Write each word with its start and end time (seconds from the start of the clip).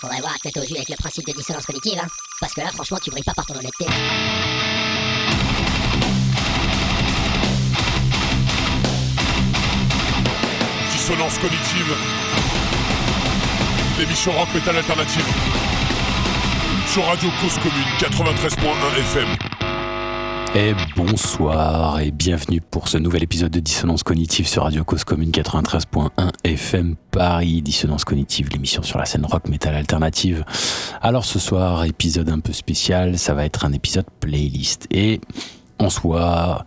Faudrait 0.00 0.20
voir 0.20 0.34
tête 0.42 0.56
au 0.56 0.66
jus 0.66 0.74
avec 0.74 0.88
le 0.88 0.96
principe 0.96 1.26
de 1.26 1.32
dissonance 1.32 1.66
cognitive, 1.66 1.98
hein. 2.02 2.08
Parce 2.40 2.52
que 2.52 2.60
là, 2.60 2.70
franchement, 2.72 2.98
tu 3.02 3.10
brilles 3.10 3.22
pas 3.22 3.32
par 3.34 3.46
ton 3.46 3.54
honnêteté. 3.54 3.86
Dissonance 10.90 11.38
cognitive. 11.38 11.96
L'émission 13.98 14.32
rock 14.32 14.48
metal 14.52 14.76
alternative. 14.76 15.26
Sur 16.92 17.06
Radio 17.06 17.30
Cause 17.40 17.58
Commune 17.58 17.84
93.1 18.00 18.98
FM. 18.98 19.53
Et 20.56 20.72
bonsoir 20.94 21.98
et 21.98 22.12
bienvenue 22.12 22.60
pour 22.60 22.86
ce 22.86 22.96
nouvel 22.96 23.24
épisode 23.24 23.50
de 23.50 23.58
Dissonance 23.58 24.04
Cognitive 24.04 24.46
sur 24.46 24.62
Radio 24.62 24.84
Cause 24.84 25.02
Commune 25.02 25.32
93.1 25.32 26.10
FM 26.44 26.94
Paris. 27.10 27.60
Dissonance 27.60 28.04
Cognitive, 28.04 28.50
l'émission 28.50 28.84
sur 28.84 28.98
la 28.98 29.04
scène 29.04 29.26
rock 29.26 29.48
metal 29.48 29.74
alternative. 29.74 30.44
Alors 31.02 31.24
ce 31.24 31.40
soir, 31.40 31.84
épisode 31.86 32.30
un 32.30 32.38
peu 32.38 32.52
spécial, 32.52 33.18
ça 33.18 33.34
va 33.34 33.44
être 33.44 33.64
un 33.64 33.72
épisode 33.72 34.06
playlist. 34.20 34.86
Et 34.92 35.20
en 35.80 35.90
soi, 35.90 36.64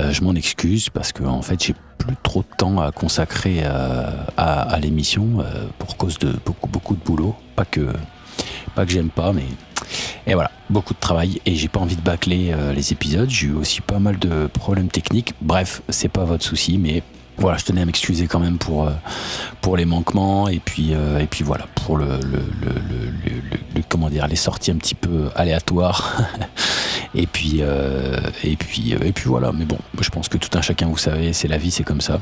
euh, 0.00 0.10
je 0.10 0.24
m'en 0.24 0.34
excuse 0.34 0.90
parce 0.90 1.12
que 1.12 1.22
en 1.22 1.42
fait 1.42 1.62
j'ai 1.62 1.74
plus 1.98 2.16
trop 2.24 2.40
de 2.40 2.56
temps 2.58 2.80
à 2.80 2.90
consacrer 2.90 3.60
euh, 3.62 4.10
à, 4.36 4.80
l'émission 4.80 5.38
euh, 5.38 5.66
pour 5.78 5.96
cause 5.96 6.18
de 6.18 6.34
beaucoup 6.44 6.68
beaucoup 6.68 6.96
de 6.96 7.04
boulot. 7.04 7.36
Pas 7.54 7.66
que 7.66 7.86
pas 8.74 8.84
que 8.84 8.90
j'aime 8.90 9.10
pas, 9.10 9.32
mais 9.32 9.44
et 10.26 10.34
voilà, 10.34 10.50
beaucoup 10.70 10.94
de 10.94 10.98
travail 10.98 11.40
et 11.46 11.54
j'ai 11.54 11.68
pas 11.68 11.80
envie 11.80 11.96
de 11.96 12.00
bâcler 12.00 12.52
euh, 12.52 12.72
les 12.72 12.92
épisodes. 12.92 13.28
J'ai 13.28 13.48
eu 13.48 13.54
aussi 13.54 13.80
pas 13.80 13.98
mal 13.98 14.18
de 14.18 14.46
problèmes 14.46 14.88
techniques. 14.88 15.34
Bref, 15.40 15.82
c'est 15.88 16.08
pas 16.08 16.24
votre 16.24 16.44
souci, 16.44 16.78
mais 16.78 17.02
voilà, 17.38 17.56
je 17.58 17.64
tenais 17.64 17.82
à 17.82 17.84
m'excuser 17.84 18.26
quand 18.26 18.38
même 18.38 18.58
pour, 18.58 18.86
euh, 18.86 18.92
pour 19.60 19.76
les 19.76 19.84
manquements 19.84 20.48
et 20.48 20.60
puis, 20.60 20.90
euh, 20.92 21.18
et 21.18 21.26
puis 21.26 21.44
voilà, 21.44 21.66
pour 21.74 21.96
le, 21.96 22.06
le, 22.06 22.38
le, 23.74 23.82
comment 23.88 24.08
dire, 24.10 24.28
les 24.28 24.36
sorties 24.36 24.70
un 24.70 24.76
petit 24.76 24.94
peu 24.94 25.28
aléatoires. 25.34 26.22
et 27.14 27.26
puis, 27.26 27.60
et 28.44 28.56
puis, 28.56 28.92
et 28.92 29.12
puis 29.12 29.28
voilà, 29.28 29.52
mais 29.52 29.64
bon, 29.64 29.78
je 30.00 30.08
pense 30.10 30.28
que 30.28 30.38
tout 30.38 30.56
un 30.56 30.62
chacun, 30.62 30.86
vous 30.86 30.98
savez, 30.98 31.32
c'est 31.32 31.48
la 31.48 31.58
vie, 31.58 31.70
c'est 31.70 31.84
comme 31.84 32.00
ça. 32.00 32.20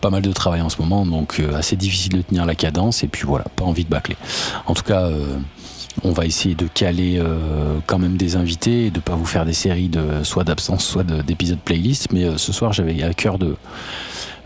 Pas 0.00 0.10
mal 0.10 0.22
de 0.22 0.32
travail 0.32 0.60
en 0.60 0.68
ce 0.68 0.80
moment, 0.80 1.04
donc 1.04 1.42
assez 1.54 1.76
difficile 1.76 2.12
de 2.12 2.22
tenir 2.22 2.46
la 2.46 2.54
cadence 2.54 3.02
et 3.02 3.08
puis 3.08 3.26
voilà, 3.26 3.44
pas 3.56 3.64
envie 3.64 3.84
de 3.84 3.90
bâcler. 3.90 4.16
En 4.66 4.74
tout 4.74 4.84
cas, 4.84 5.10
on 6.04 6.12
va 6.12 6.24
essayer 6.26 6.54
de 6.54 6.66
caler 6.66 7.18
euh, 7.18 7.78
quand 7.86 7.98
même 7.98 8.16
des 8.16 8.36
invités 8.36 8.86
et 8.86 8.90
de 8.90 9.00
pas 9.00 9.14
vous 9.16 9.24
faire 9.26 9.44
des 9.44 9.52
séries 9.52 9.88
de 9.88 10.22
soit 10.22 10.44
d'absence, 10.44 10.84
soit 10.84 11.02
de- 11.04 11.22
d'épisodes 11.22 11.58
playlist. 11.58 12.12
Mais 12.12 12.24
euh, 12.24 12.36
ce 12.38 12.52
soir, 12.52 12.72
j'avais 12.72 13.02
à 13.02 13.12
cœur 13.12 13.38
de, 13.38 13.56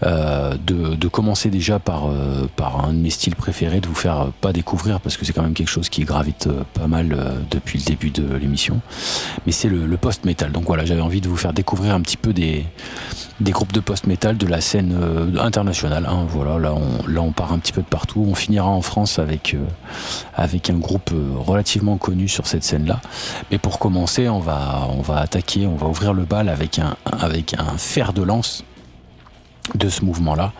euh, 0.04 0.54
de, 0.66 1.08
commencer 1.08 1.48
déjà 1.48 1.78
par, 1.78 2.08
euh, 2.08 2.48
par 2.56 2.84
un 2.84 2.92
de 2.92 2.98
mes 2.98 3.10
styles 3.10 3.36
préférés, 3.36 3.80
de 3.80 3.86
vous 3.86 3.94
faire 3.94 4.32
pas 4.40 4.52
découvrir 4.52 5.00
parce 5.00 5.16
que 5.16 5.24
c'est 5.24 5.32
quand 5.32 5.42
même 5.42 5.54
quelque 5.54 5.68
chose 5.68 5.88
qui 5.88 6.02
gravite 6.02 6.48
euh, 6.48 6.64
pas 6.74 6.88
mal 6.88 7.16
depuis 7.50 7.78
le 7.78 7.84
début 7.84 8.10
de 8.10 8.34
l'émission. 8.34 8.80
Mais 9.46 9.52
c'est 9.52 9.68
le, 9.68 9.96
post-metal. 9.96 10.50
Donc 10.50 10.64
voilà, 10.64 10.84
j'avais 10.84 11.00
envie 11.00 11.20
de 11.20 11.28
vous 11.28 11.36
faire 11.36 11.52
découvrir 11.52 11.94
un 11.94 12.00
petit 12.00 12.16
peu 12.16 12.32
des, 12.32 12.66
groupes 13.40 13.72
de 13.72 13.80
post-metal 13.80 14.36
de 14.36 14.46
la 14.46 14.60
scène 14.60 14.94
internationale. 15.38 16.06
hein. 16.06 16.26
Voilà, 16.28 16.58
là 16.58 16.74
on, 16.74 17.06
là 17.08 17.22
on 17.22 17.30
part 17.30 17.52
un 17.52 17.58
petit 17.58 17.72
peu 17.72 17.80
de 17.80 17.86
partout. 17.86 18.26
On 18.28 18.34
finira 18.34 18.66
en 18.66 18.82
France 18.82 19.18
avec, 19.18 19.56
avec 20.34 20.68
un 20.68 20.78
groupe 20.78 21.12
relativement 21.38 21.96
connu 21.96 22.28
sur 22.28 22.46
cette 22.46 22.64
scène-là. 22.64 23.00
Mais 23.50 23.58
pour 23.58 23.78
commencer, 23.78 24.28
on 24.28 24.40
va, 24.40 24.88
on 24.90 25.00
va 25.00 25.18
attaquer, 25.18 25.66
on 25.66 25.76
va 25.76 25.86
ouvrir 25.86 26.12
le 26.12 26.24
bal 26.24 26.48
avec 26.48 26.78
un, 26.78 26.96
avec 27.04 27.54
un 27.54 27.78
fer 27.78 28.12
de 28.12 28.22
lance 28.22 28.64
de 29.74 29.88
ce 29.88 30.04
mouvement-là 30.04 30.52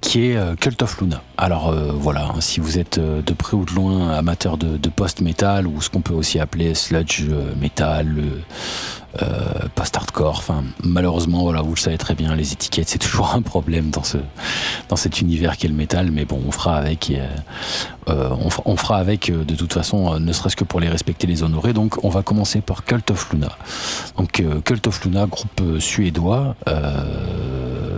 qui 0.00 0.26
est 0.26 0.36
euh, 0.36 0.56
Cult 0.56 0.82
of 0.82 1.00
Luna. 1.00 1.22
Alors 1.38 1.68
euh, 1.68 1.92
voilà, 1.94 2.24
hein, 2.26 2.40
si 2.40 2.58
vous 2.58 2.76
êtes 2.78 2.98
euh, 2.98 3.22
de 3.22 3.32
près 3.32 3.56
ou 3.56 3.64
de 3.64 3.70
loin 3.72 4.10
amateur 4.10 4.58
de, 4.58 4.76
post-metal 4.88 5.66
ou 5.66 5.80
ce 5.80 5.88
qu'on 5.88 6.00
peut 6.00 6.12
aussi 6.12 6.40
appeler 6.40 6.74
sludge 6.74 7.22
metal, 7.58 8.16
post-hardcore, 9.74 10.38
enfin 10.38 10.64
malheureusement 10.82 11.42
voilà, 11.42 11.62
vous 11.62 11.74
le 11.74 11.78
savez 11.78 11.98
très 11.98 12.14
bien, 12.14 12.34
les 12.34 12.52
étiquettes 12.52 12.88
c'est 12.88 12.98
toujours 12.98 13.34
un 13.34 13.42
problème 13.42 13.90
dans 13.90 14.02
ce 14.02 14.18
dans 14.88 14.96
cet 14.96 15.20
univers 15.20 15.56
qu'est 15.56 15.68
le 15.68 15.74
métal, 15.74 16.10
mais 16.10 16.24
bon, 16.24 16.40
on 16.46 16.50
fera 16.50 16.76
avec. 16.76 17.12
on, 18.06 18.76
fera- 18.76 18.96
avec 18.98 19.30
de 19.30 19.54
toute 19.54 19.72
façon, 19.72 20.18
ne 20.18 20.32
serait-ce 20.32 20.56
que 20.56 20.64
pour 20.64 20.80
les 20.80 20.88
respecter, 20.88 21.26
les 21.26 21.42
honorer. 21.42 21.72
Donc 21.74 22.02
on 22.04 22.08
va 22.08 22.22
commencer 22.22 22.60
par 22.60 22.84
Cult 22.84 23.10
of 23.10 23.32
Luna. 23.32 23.50
Donc 24.16 24.42
Cult 24.64 24.86
of 24.86 25.04
Luna, 25.04 25.26
groupe 25.26 25.62
suédois, 25.78 26.56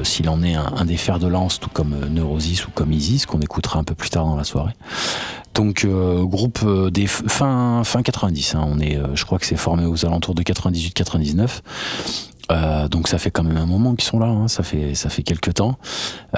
s'il 0.05 0.29
en 0.29 0.43
est 0.43 0.55
un, 0.55 0.85
des 0.85 0.97
fers 0.97 1.19
de 1.19 1.27
lance, 1.27 1.59
tout 1.61 1.71
comme 1.71 1.95
euh, 1.95 2.09
Neurosis 2.09 2.67
ou 2.67 2.71
comme 2.71 2.93
Isis, 2.93 3.27
qu'on 3.27 3.41
écoutera 3.41 3.79
un 3.79 3.85
peu 3.85 3.95
plus 3.95 4.11
tard 4.11 4.25
dans 4.25 4.37
la 4.37 4.45
soirée. 4.45 4.73
Donc 5.55 5.85
euh, 5.85 6.25
groupe 6.25 6.61
euh, 6.65 6.91
des 6.91 7.07
fin 7.07 7.83
fin 7.85 8.03
90, 8.03 8.55
hein, 8.55 8.77
je 9.15 9.25
crois 9.25 9.39
que 9.39 9.47
c'est 9.47 9.57
formé 9.57 9.87
aux 9.87 10.05
alentours 10.05 10.35
de 10.35 10.43
98-99. 10.43 11.61
Euh, 12.50 12.88
donc 12.88 13.09
ça 13.09 13.19
fait 13.19 13.31
quand 13.31 13.43
même 13.43 13.56
un 13.56 13.66
moment 13.66 13.94
qu'ils 13.94 14.05
sont 14.05 14.19
là, 14.19 14.27
hein, 14.27 14.49
ça 14.49 14.62
fait 14.62 14.94
ça 14.94 15.09
fait 15.09 15.22
quelques 15.22 15.55
temps. 15.55 15.78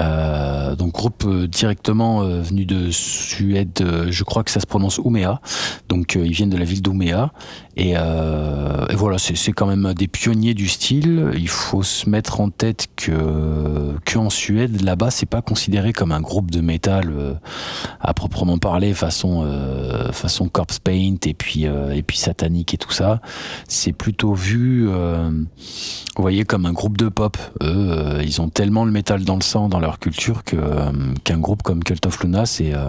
Euh, 0.01 0.77
donc 0.77 0.93
groupe 0.93 1.25
euh, 1.27 1.49
directement 1.49 2.23
euh, 2.23 2.43
venu 2.43 2.65
de 2.65 2.91
Suède, 2.91 3.71
euh, 3.81 4.07
je 4.11 4.23
crois 4.23 4.45
que 4.45 4.53
ça 4.53 4.61
se 4.61 4.67
prononce 4.67 4.99
Ouméa. 4.99 5.41
Donc 5.89 6.15
ils 6.15 6.31
viennent 6.31 6.51
de 6.51 6.57
la 6.57 6.65
ville 6.65 6.83
d'Ouméa 6.83 7.33
et, 7.77 7.91
et 7.91 8.95
voilà, 8.95 9.19
c'est 9.19 9.53
quand 9.53 9.67
même 9.67 9.93
des 9.93 10.09
pionniers 10.09 10.55
du 10.55 10.69
style. 10.69 11.31
Il 11.35 11.49
faut 11.49 11.83
se 11.83 12.09
mettre 12.09 12.41
en 12.41 12.49
tête 12.49 12.87
que 12.97 13.95
que 14.05 14.19
en 14.19 14.31
Suède, 14.31 14.83
là-bas, 14.83 15.11
c'est 15.11 15.27
pas 15.27 15.43
considéré 15.43 15.93
comme 15.93 16.13
un 16.13 16.23
groupe 16.23 16.51
de 16.51 16.61
métal 16.61 17.39
à 18.01 18.15
proprement 18.15 18.57
parler, 18.59 18.95
façon 18.95 19.47
façon 20.13 20.49
corpse 20.49 20.79
paint 20.79 21.17
et 21.27 21.35
puis 21.35 21.65
et 21.65 22.03
puis 22.03 22.17
satanique 22.17 22.73
et 22.73 22.79
tout 22.79 22.93
ça. 22.93 23.21
C'est 23.69 23.93
plutôt 23.93 24.33
vu. 24.33 24.89
Vous 26.17 26.23
voyez, 26.23 26.45
comme 26.45 26.67
un 26.67 26.73
groupe 26.73 26.97
de 26.97 27.09
pop. 27.09 27.37
Eux, 27.63 27.67
euh, 27.91 28.23
ils 28.25 28.41
ont 28.41 28.49
tellement 28.49 28.85
le 28.85 28.91
métal 28.93 29.25
dans 29.25 29.37
le 29.37 29.43
sang, 29.43 29.69
dans 29.69 29.81
leur 29.81 29.99
culture, 29.99 30.45
que 30.45 30.57
euh, 30.57 30.91
qu'un 31.25 31.39
groupe 31.39 31.63
comme 31.63 31.83
Cult 31.85 32.05
of 32.07 32.23
Luna, 32.23 32.47
c'est 32.47 32.75
euh, 32.75 32.89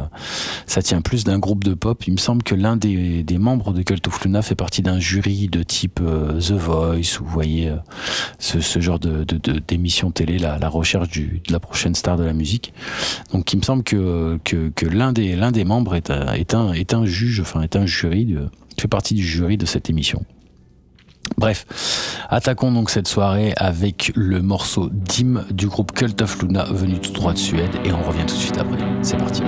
ça 0.65 0.81
tient 0.81 1.01
plus 1.01 1.23
d'un 1.23 1.39
groupe 1.39 1.63
de 1.63 1.73
pop. 1.73 2.03
Il 2.07 2.13
me 2.13 2.17
semble 2.17 2.43
que 2.43 2.55
l'un 2.55 2.77
des, 2.77 3.23
des 3.23 3.37
membres 3.37 3.73
de 3.73 3.81
Cult 3.81 4.07
of 4.07 4.23
Luna 4.23 4.41
fait 4.41 4.55
partie 4.55 4.81
d'un 4.81 4.99
jury 4.99 5.47
de 5.47 5.63
type 5.63 5.99
The 5.99 6.51
Voice, 6.51 7.19
ou 7.19 7.25
vous 7.25 7.31
voyez 7.31 7.71
ce, 8.39 8.59
ce 8.59 8.79
genre 8.79 8.99
de 8.99 9.25
d'émission 9.67 10.11
télé, 10.11 10.37
la, 10.37 10.57
la 10.57 10.69
recherche 10.69 11.09
du, 11.09 11.41
de 11.47 11.53
la 11.53 11.59
prochaine 11.59 11.95
star 11.95 12.17
de 12.17 12.23
la 12.23 12.33
musique. 12.33 12.73
Donc, 13.33 13.51
il 13.53 13.57
me 13.57 13.63
semble 13.63 13.83
que 13.83 14.39
que, 14.43 14.69
que 14.75 14.85
l'un 14.85 15.13
des 15.13 15.35
l'un 15.35 15.51
des 15.51 15.65
membres 15.65 15.95
est, 15.95 16.09
un- 16.09 16.33
est 16.33 16.53
un 16.53 16.73
est 16.73 16.93
un 16.93 17.05
juge, 17.05 17.39
enfin 17.41 17.61
est 17.61 17.75
un 17.75 17.85
jury, 17.85 18.25
de, 18.25 18.49
fait 18.79 18.87
partie 18.87 19.15
du 19.15 19.23
jury 19.25 19.57
de 19.57 19.65
cette 19.65 19.89
émission. 19.89 20.23
Bref, 21.37 21.65
attaquons 22.29 22.71
donc 22.71 22.89
cette 22.89 23.07
soirée 23.07 23.53
avec 23.57 24.11
le 24.15 24.41
morceau 24.41 24.89
Dim 24.91 25.43
du 25.51 25.67
groupe 25.67 25.91
Cult 25.91 26.21
of 26.21 26.41
Luna 26.41 26.65
venu 26.71 26.99
tout 26.99 27.11
droit 27.11 27.33
de 27.33 27.37
Suède 27.37 27.75
et 27.83 27.91
on 27.91 28.01
revient 28.03 28.25
tout 28.25 28.35
de 28.35 28.39
suite 28.39 28.57
après. 28.57 28.77
C'est 29.01 29.17
parti. 29.17 29.43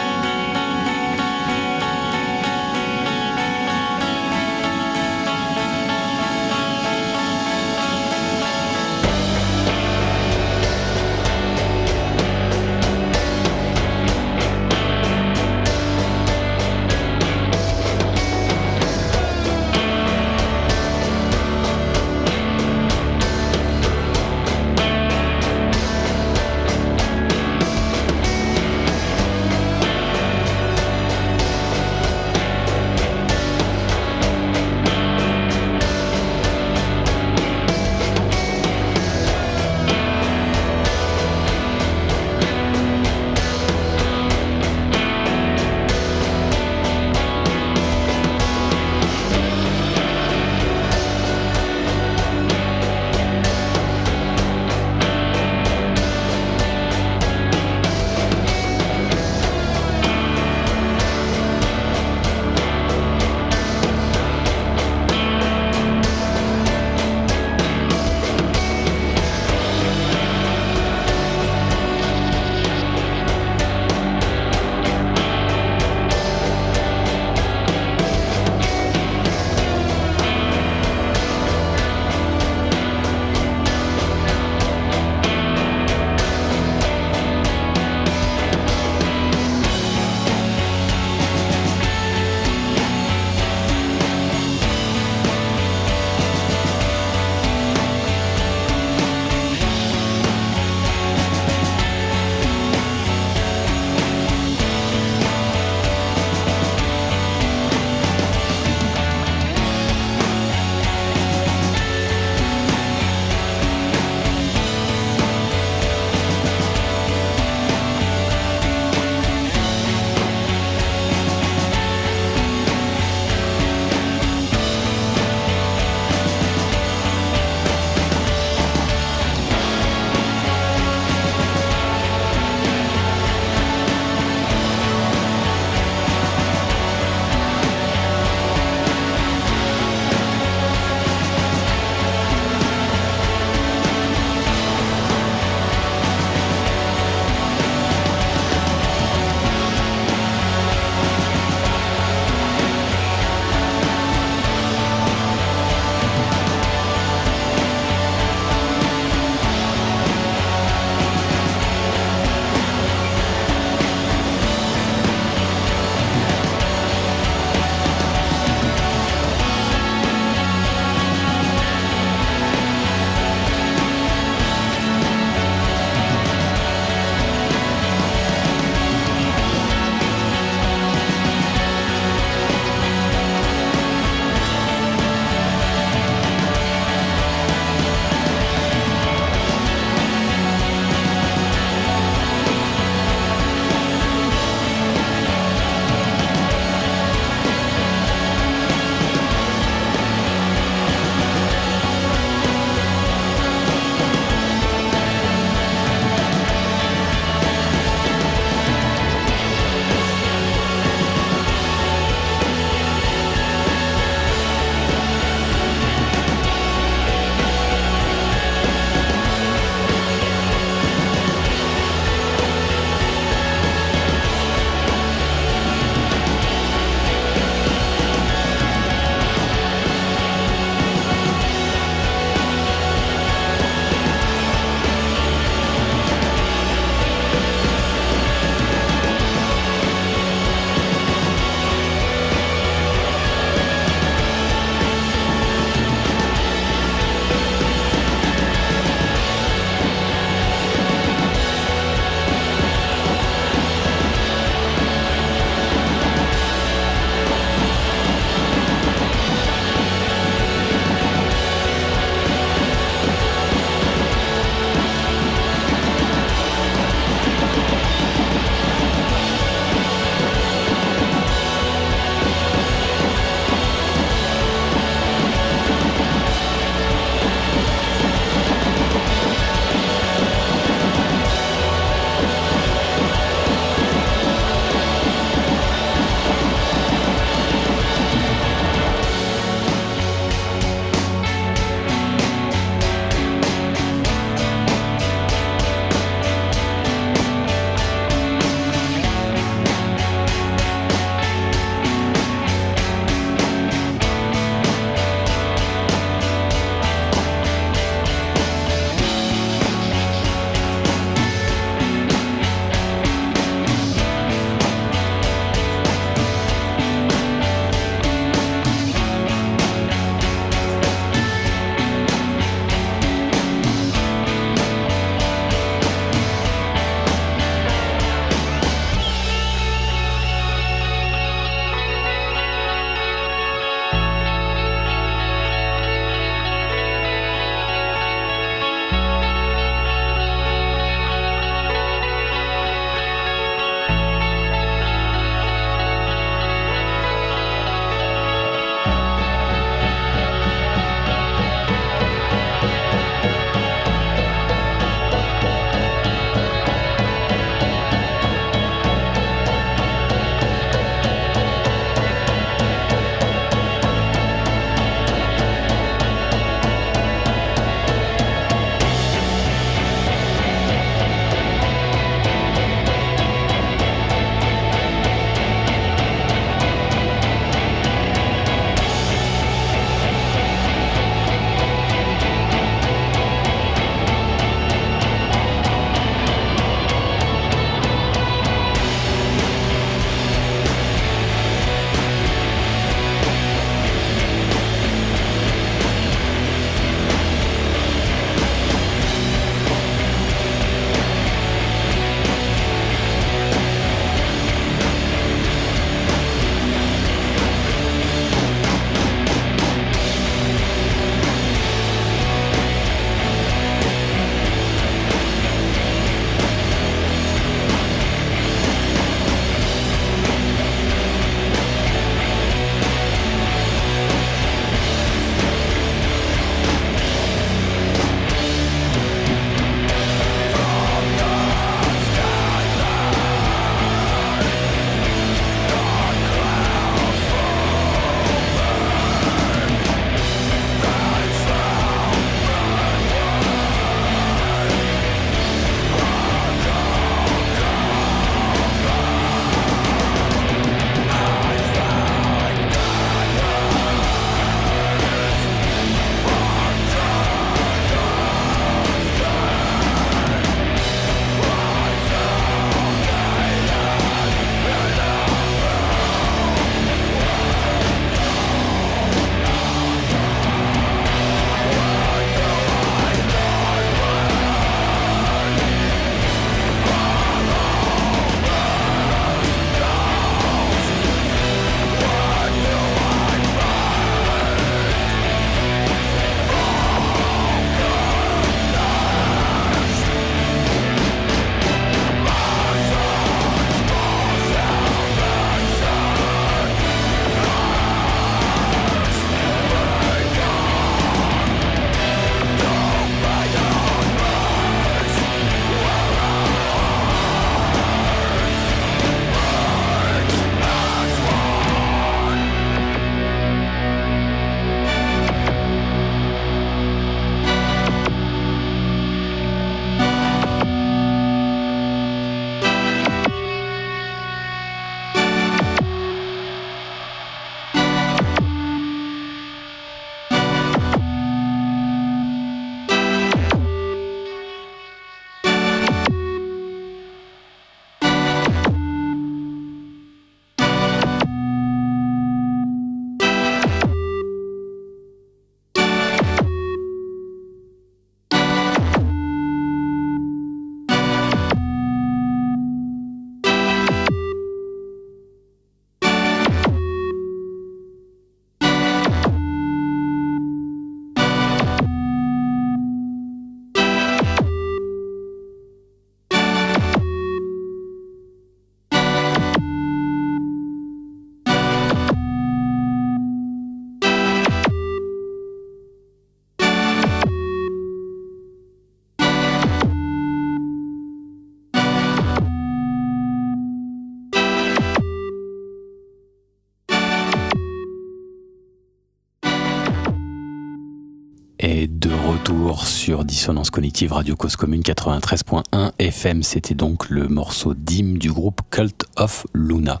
Retour 592.42 592.88
sur 592.88 593.24
Dissonance 593.24 593.70
Cognitive 593.70 594.12
Radio 594.12 594.34
Cause 594.34 594.56
Commune 594.56 594.80
93.1 594.80 595.92
FM, 596.00 596.42
c'était 596.42 596.74
donc 596.74 597.08
le 597.08 597.28
morceau 597.28 597.72
d'hymne 597.72 598.18
du 598.18 598.32
groupe 598.32 598.62
Cult 598.70 599.04
of 599.16 599.46
Luna. 599.54 600.00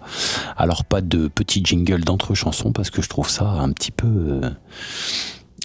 Alors 0.56 0.84
pas 0.84 1.02
de 1.02 1.28
petit 1.28 1.64
jingle 1.64 2.00
d'entre 2.00 2.34
chansons 2.34 2.72
parce 2.72 2.90
que 2.90 3.00
je 3.00 3.08
trouve 3.08 3.28
ça 3.28 3.44
un 3.44 3.70
petit 3.70 3.92
peu... 3.92 4.08
Euh, 4.08 4.50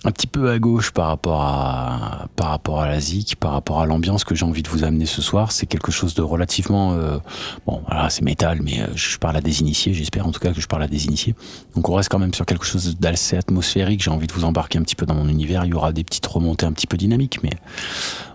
un 0.07 0.11
petit 0.11 0.27
peu 0.27 0.49
à 0.49 0.57
gauche 0.57 0.91
par 0.91 1.07
rapport 1.07 1.41
à 1.41 2.27
par 2.37 2.51
rapport 2.51 2.79
à 2.79 2.87
la 2.87 2.97
zik, 2.97 3.35
par 3.35 3.51
rapport 3.51 3.81
à 3.81 3.85
l'ambiance 3.85 4.23
que 4.23 4.35
j'ai 4.35 4.45
envie 4.45 4.63
de 4.63 4.69
vous 4.69 4.85
amener 4.85 5.05
ce 5.05 5.21
soir. 5.21 5.51
C'est 5.51 5.65
quelque 5.65 5.91
chose 5.91 6.13
de 6.13 6.21
relativement 6.21 6.93
euh, 6.93 7.17
bon. 7.65 7.81
Voilà, 7.87 8.09
c'est 8.09 8.21
métal, 8.21 8.61
mais 8.61 8.79
euh, 8.79 8.87
je 8.95 9.17
parle 9.17 9.35
à 9.35 9.41
des 9.41 9.59
initiés. 9.59 9.93
J'espère 9.93 10.25
en 10.25 10.31
tout 10.31 10.39
cas 10.39 10.53
que 10.53 10.61
je 10.61 10.67
parle 10.67 10.83
à 10.83 10.87
des 10.87 11.07
initiés. 11.07 11.35
Donc 11.75 11.89
on 11.89 11.95
reste 11.95 12.07
quand 12.09 12.19
même 12.19 12.33
sur 12.33 12.45
quelque 12.45 12.63
chose 12.65 12.95
d'assez 12.97 13.35
atmosphérique. 13.35 14.01
J'ai 14.01 14.09
envie 14.09 14.27
de 14.27 14.33
vous 14.33 14.45
embarquer 14.45 14.79
un 14.79 14.83
petit 14.83 14.95
peu 14.95 15.05
dans 15.05 15.13
mon 15.13 15.27
univers. 15.27 15.65
Il 15.65 15.71
y 15.71 15.73
aura 15.73 15.91
des 15.91 16.05
petites 16.05 16.25
remontées 16.25 16.65
un 16.65 16.71
petit 16.71 16.87
peu 16.87 16.95
dynamiques, 16.95 17.43
mais 17.43 17.51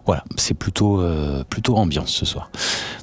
voilà, 0.05 0.25
c'est 0.37 0.55
plutôt 0.55 1.00
euh, 1.00 1.43
plutôt 1.45 1.76
ambiance 1.76 2.11
ce 2.11 2.26
soir. 2.26 2.50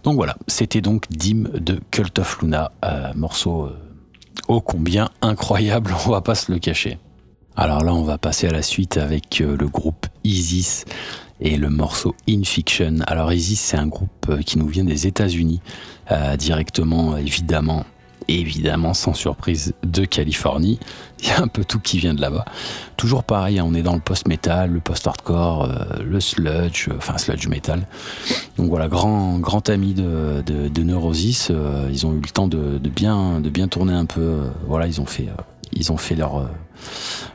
Donc 0.03 0.13
voilà, 0.13 0.37
c'était 0.45 0.81
donc 0.81 1.05
Dim 1.09 1.45
de 1.55 1.79
Cult 1.89 2.19
of 2.19 2.39
Luna, 2.43 2.71
morceau 3.15 3.71
ô 4.47 4.61
combien 4.61 5.09
incroyable. 5.23 5.95
On 6.05 6.11
va 6.11 6.21
pas 6.21 6.35
se 6.35 6.51
le 6.51 6.59
cacher. 6.59 6.99
Alors 7.55 7.83
là, 7.83 7.93
on 7.93 8.03
va 8.03 8.17
passer 8.17 8.47
à 8.47 8.51
la 8.51 8.61
suite 8.61 8.97
avec 8.97 9.41
euh, 9.41 9.57
le 9.57 9.67
groupe 9.67 10.05
Isis 10.23 10.85
et 11.41 11.57
le 11.57 11.69
morceau 11.69 12.15
In 12.29 12.43
Fiction. 12.43 12.97
Alors 13.07 13.33
Isis, 13.33 13.59
c'est 13.59 13.77
un 13.77 13.87
groupe 13.87 14.27
euh, 14.29 14.41
qui 14.41 14.57
nous 14.57 14.67
vient 14.67 14.85
des 14.85 15.07
États-Unis, 15.07 15.59
euh, 16.11 16.37
directement, 16.37 17.17
évidemment, 17.17 17.85
évidemment, 18.29 18.93
sans 18.93 19.13
surprise, 19.13 19.73
de 19.83 20.05
Californie. 20.05 20.79
Il 21.21 21.27
y 21.27 21.31
a 21.31 21.41
un 21.41 21.47
peu 21.47 21.65
tout 21.65 21.79
qui 21.79 21.97
vient 21.97 22.13
de 22.13 22.21
là-bas. 22.21 22.45
Toujours 22.95 23.25
pareil, 23.25 23.59
hein, 23.59 23.65
on 23.67 23.73
est 23.73 23.81
dans 23.81 23.95
le 23.95 23.99
post-metal, 23.99 24.71
le 24.71 24.79
post-hardcore, 24.79 25.67
le 26.01 26.19
sludge, 26.21 26.87
enfin 26.95 27.17
sludge 27.17 27.47
metal. 27.47 27.85
Donc 28.57 28.69
voilà, 28.69 28.87
grand, 28.87 29.37
grand 29.39 29.67
ami 29.67 29.93
de, 29.93 30.81
Neurosis. 30.81 31.51
ils 31.91 32.05
ont 32.05 32.13
eu 32.13 32.21
le 32.21 32.29
temps 32.29 32.47
de, 32.47 32.79
bien, 32.87 33.41
tourner 33.69 33.93
un 33.93 34.05
peu. 34.05 34.43
voilà, 34.65 34.87
ils 34.87 35.01
ont 35.01 35.97
fait 35.97 36.15
leur 36.15 36.49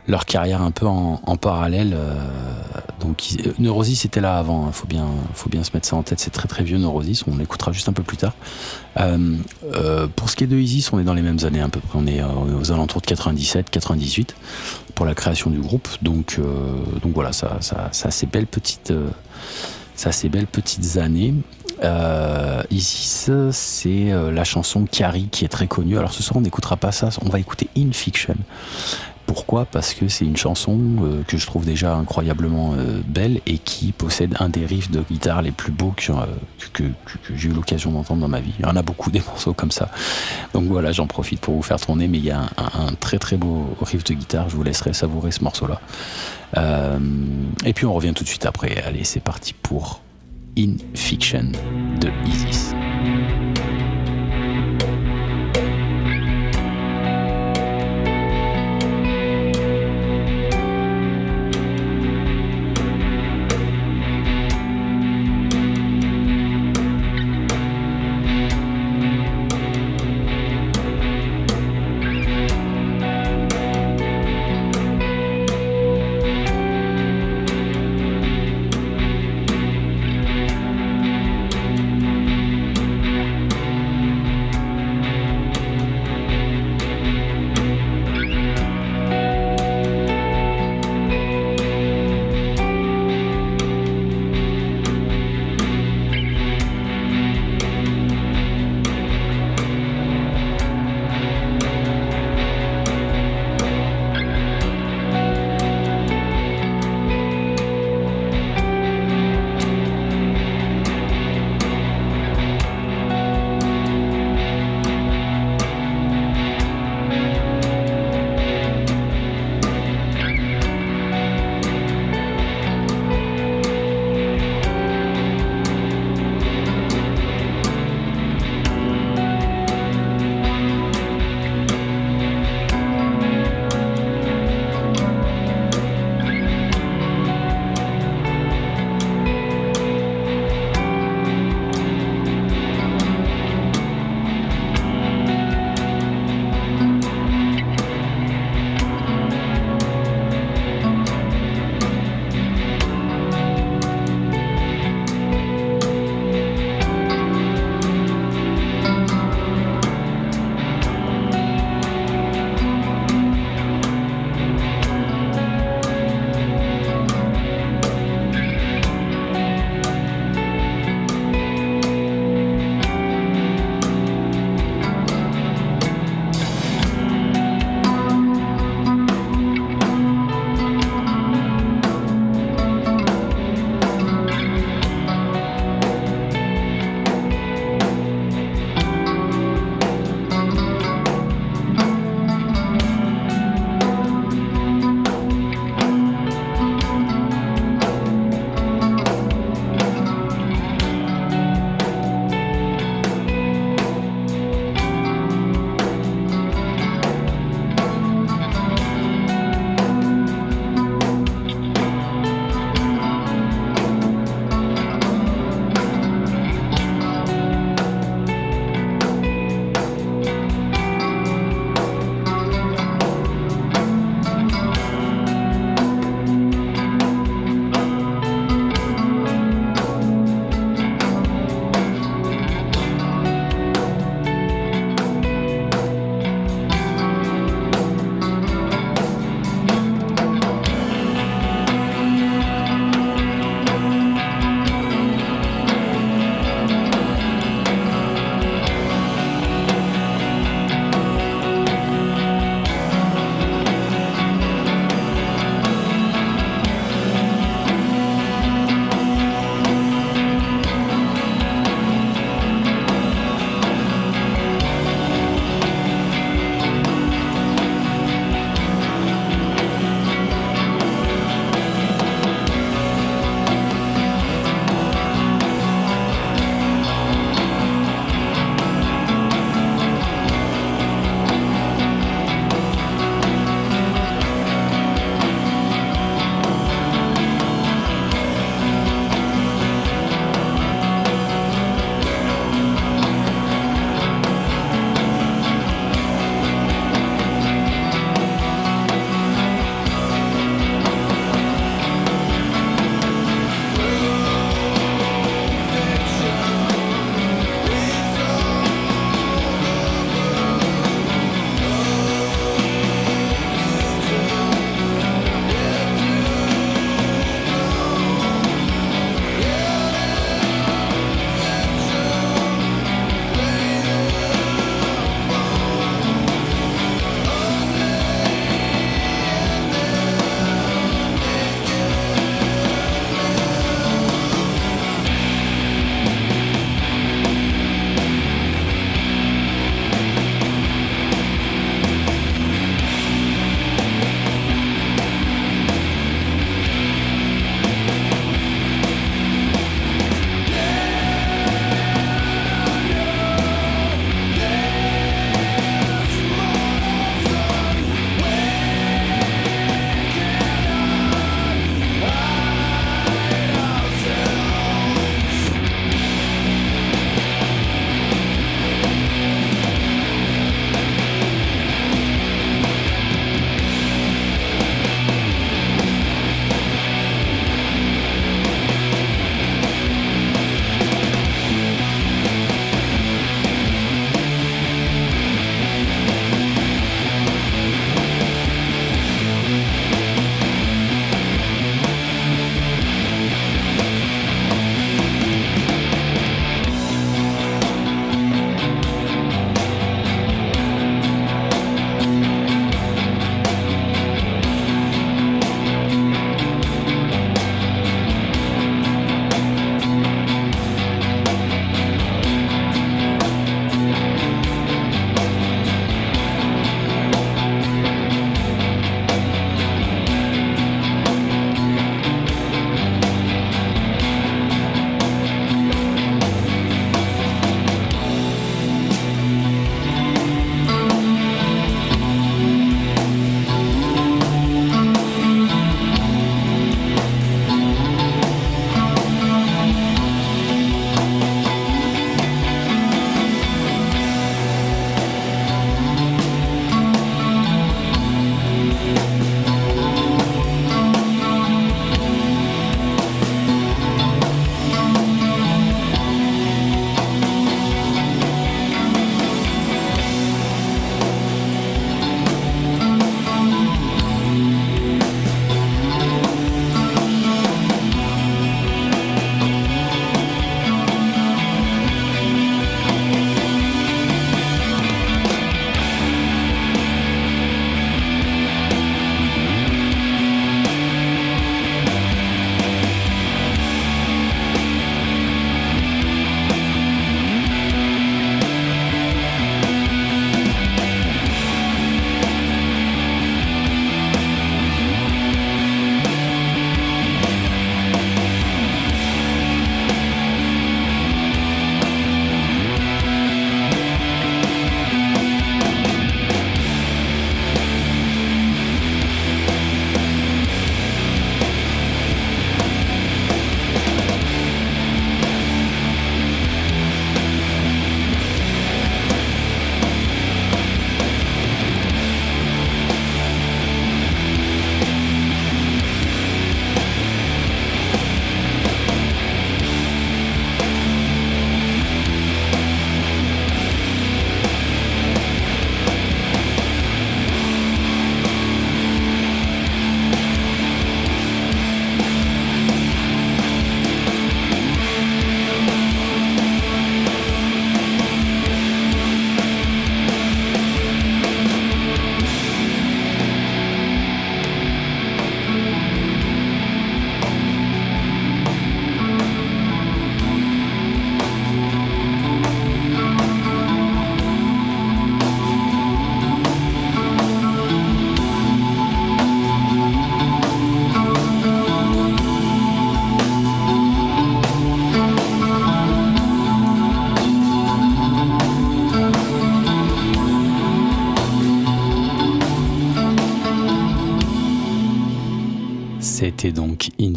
leur 0.06 0.26
carrière 0.26 0.62
un 0.62 0.70
peu 0.70 0.86
en, 0.86 1.36
parallèle. 1.36 1.94
Euh, 1.94 2.14
donc 3.00 3.22
euh, 3.44 3.52
Neurosis 3.58 4.04
était 4.04 4.20
là 4.20 4.36
avant, 4.38 4.64
il 4.64 4.68
hein, 4.68 4.72
faut, 4.72 4.86
bien, 4.86 5.06
faut 5.34 5.50
bien 5.50 5.64
se 5.64 5.70
mettre 5.74 5.86
ça 5.86 5.96
en 5.96 6.02
tête, 6.02 6.20
c'est 6.20 6.30
très 6.30 6.48
très 6.48 6.62
vieux 6.62 6.78
Neurosis, 6.78 7.24
on 7.26 7.36
l'écoutera 7.36 7.72
juste 7.72 7.88
un 7.88 7.92
peu 7.92 8.02
plus 8.02 8.16
tard. 8.16 8.34
Euh, 8.98 10.06
pour 10.14 10.30
ce 10.30 10.36
qui 10.36 10.44
est 10.44 10.46
de 10.46 10.56
Isis, 10.56 10.92
on 10.92 10.98
est 10.98 11.04
dans 11.04 11.14
les 11.14 11.22
mêmes 11.22 11.44
années 11.44 11.60
à 11.60 11.68
peu 11.68 11.80
près, 11.80 11.98
on 11.98 12.06
est 12.06 12.22
aux 12.22 12.72
alentours 12.72 13.00
de 13.00 13.06
97, 13.06 13.70
98 13.70 14.36
pour 14.94 15.06
la 15.06 15.14
création 15.14 15.50
du 15.50 15.58
groupe. 15.58 15.88
Donc, 16.02 16.38
donc 17.02 17.12
voilà, 17.14 17.32
ça, 17.32 17.56
ça, 17.60 17.88
ça 17.92 18.10
c'est 18.10 18.30
belles 18.30 18.46
petites, 18.46 18.92
ça 19.96 20.12
ces 20.12 20.28
belles 20.28 20.46
petites 20.46 20.98
années. 20.98 21.34
Isis, 22.70 23.30
c'est 23.50 24.12
la 24.32 24.44
chanson 24.44 24.84
Carrie 24.84 25.28
qui 25.30 25.44
est 25.44 25.48
très 25.48 25.66
connue. 25.66 25.98
Alors 25.98 26.12
ce 26.12 26.22
soir, 26.22 26.36
on 26.36 26.42
n'écoutera 26.42 26.76
pas 26.76 26.92
ça, 26.92 27.08
on 27.24 27.28
va 27.28 27.40
écouter 27.40 27.68
In 27.76 27.90
Fiction. 27.92 28.36
Pourquoi 29.26 29.64
Parce 29.64 29.94
que 29.94 30.08
c'est 30.08 30.24
une 30.24 30.36
chanson 30.36 30.78
euh, 31.02 31.22
que 31.26 31.36
je 31.36 31.46
trouve 31.46 31.64
déjà 31.64 31.94
incroyablement 31.94 32.74
euh, 32.76 33.00
belle 33.06 33.40
et 33.46 33.58
qui 33.58 33.92
possède 33.92 34.34
un 34.38 34.48
des 34.48 34.66
riffs 34.66 34.90
de 34.90 35.00
guitare 35.00 35.42
les 35.42 35.50
plus 35.50 35.72
beaux 35.72 35.92
que, 35.96 36.12
euh, 36.12 36.88
j'ai 37.34 37.48
eu 37.48 37.52
l'occasion 37.52 37.92
d'entendre 37.92 38.20
dans 38.20 38.28
ma 38.28 38.40
vie. 38.40 38.52
Il 38.58 38.66
y 38.66 38.68
en 38.68 38.76
a 38.76 38.82
beaucoup 38.82 39.10
des 39.12 39.20
morceaux 39.20 39.54
comme 39.54 39.70
ça. 39.70 39.90
Donc 40.52 40.64
voilà, 40.64 40.92
j'en 40.92 41.06
profite 41.06 41.40
pour 41.40 41.54
vous 41.54 41.62
faire 41.62 41.80
tourner, 41.80 42.08
mais 42.08 42.18
il 42.18 42.24
y 42.24 42.30
a 42.30 42.42
un, 42.56 42.92
très 43.00 43.18
très 43.18 43.37
beau 43.37 43.76
riff 43.80 44.04
de 44.04 44.14
guitare. 44.14 44.48
Je 44.48 44.56
vous 44.56 44.62
laisserai 44.62 44.92
savourer 44.92 45.30
ce 45.30 45.42
morceau-là. 45.42 45.80
et 47.64 47.72
puis 47.72 47.87
on 47.87 47.94
revient 47.94 48.12
tout 48.14 48.24
de 48.24 48.28
suite 48.28 48.46
après. 48.46 48.82
Allez, 48.82 49.04
c'est 49.04 49.20
parti 49.20 49.54
pour 49.54 50.00
In 50.58 50.76
Fiction 50.94 51.52
de 52.00 52.10
Isis. 52.28 52.73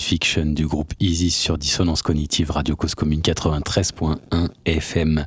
Fiction 0.07 0.45
du 0.45 0.65
groupe 0.65 0.93
Isis 1.01 1.35
sur 1.35 1.57
Dissonance 1.57 2.01
Cognitive 2.01 2.51
Radio 2.51 2.77
Cause 2.77 2.95
Commune 2.95 3.19
93.1 3.19 4.47
FM. 4.63 5.25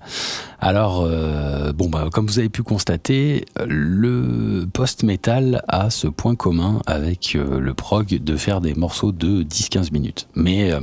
Alors, 0.59 1.03
euh, 1.03 1.75
bon, 1.75 1.91
bah, 1.91 2.09
comme 2.11 2.27
vous 2.27 2.39
avez 2.39 2.49
pu 2.49 2.63
constater, 2.63 3.45
le 3.67 4.65
post-metal 4.73 5.63
a 5.69 5.91
ce 5.91 6.07
point 6.07 6.35
commun 6.35 6.81
avec 6.87 7.37
euh, 7.37 7.61
le 7.61 7.75
prog 7.75 8.07
de 8.09 8.37
faire 8.39 8.63
des 8.63 8.73
morceaux 8.73 9.13
de 9.13 9.43
10-15 9.43 9.93
minutes. 9.93 10.29
Mais 10.35 10.73
euh, 10.73 10.81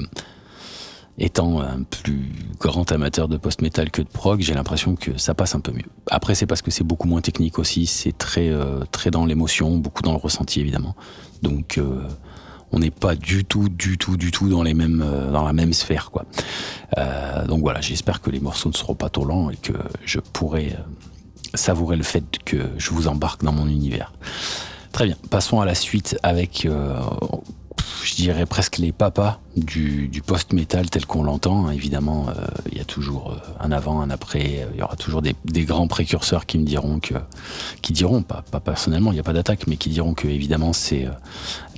étant 1.18 1.60
un 1.60 1.82
plus 1.82 2.30
grand 2.60 2.92
amateur 2.92 3.28
de 3.28 3.38
post-metal 3.38 3.90
que 3.90 4.04
de 4.04 4.10
prog, 4.10 4.42
j'ai 4.42 4.54
l'impression 4.54 4.96
que 4.96 5.18
ça 5.18 5.34
passe 5.34 5.56
un 5.56 5.60
peu 5.60 5.72
mieux. 5.72 5.90
Après, 6.12 6.36
c'est 6.36 6.46
parce 6.46 6.62
que 6.62 6.70
c'est 6.70 6.84
beaucoup 6.84 7.08
moins 7.08 7.22
technique 7.22 7.58
aussi, 7.58 7.88
c'est 7.88 8.16
très, 8.16 8.52
très 8.92 9.10
dans 9.10 9.26
l'émotion, 9.26 9.76
beaucoup 9.78 10.04
dans 10.04 10.12
le 10.12 10.20
ressenti 10.20 10.60
évidemment. 10.60 10.96
Donc, 11.42 11.80
on 12.72 12.80
n'est 12.80 12.92
pas 12.92 13.16
du 13.16 13.46
tout, 13.46 13.70
du 13.70 13.98
tout, 13.98 14.18
du 14.18 14.32
tout 14.32 14.50
dans 14.50 14.66
euh, 14.66 15.32
la 15.32 15.54
même 15.54 15.74
sphère, 15.74 16.12
quoi. 16.12 16.26
Euh, 16.98 17.46
donc 17.46 17.62
voilà, 17.62 17.82
j'espère 17.82 18.22
que 18.22 18.30
les 18.30 18.40
morceaux 18.40 18.70
ne 18.70 18.74
seront 18.74 18.96
pas 18.96 19.10
trop 19.10 19.26
lents 19.26 19.50
et 19.50 19.56
que 19.56 19.74
je 20.06 20.20
pourrai 20.20 20.74
euh, 20.74 20.82
savourer 21.54 21.96
le 21.96 22.04
fait 22.04 22.24
que 22.46 22.58
je 22.78 22.92
vous 22.92 23.08
embarque 23.08 23.44
dans 23.44 23.54
mon 23.54 23.68
univers. 23.68 24.14
Très 24.92 25.06
bien, 25.06 25.16
passons 25.30 25.62
à 25.62 25.66
la 25.66 25.76
suite 25.76 26.18
avec, 26.24 26.68
je 28.04 28.16
dirais 28.16 28.48
presque 28.48 28.80
les 28.80 28.92
papas 28.92 29.40
du, 29.56 30.10
post-metal 30.26 30.90
tel 30.90 31.06
qu'on 31.06 31.22
l'entend. 31.22 31.70
Évidemment, 31.70 32.28
il 32.72 32.80
y 32.80 32.82
a 32.82 32.84
toujours 32.84 33.36
un 33.60 33.72
avant, 33.72 34.02
un 34.02 34.10
après. 34.10 34.66
Il 34.74 34.80
y 34.80 34.82
aura 34.82 34.96
toujours 34.96 35.22
des, 35.22 35.36
grands 35.66 35.88
précurseurs 35.88 36.48
qui 36.48 36.58
me 36.58 36.64
diront 36.64 37.00
que, 37.00 37.14
qui 37.84 37.94
diront, 37.94 38.24
pas, 38.24 38.44
pas 38.50 38.60
personnellement, 38.60 39.12
il 39.12 39.16
n'y 39.16 39.20
a 39.20 39.24
pas 39.24 39.34
d'attaque, 39.34 39.68
mais 39.68 39.78
qui 39.78 39.90
diront 39.90 40.16
que 40.16 40.28
évidemment 40.28 40.74
c'est 40.74 41.06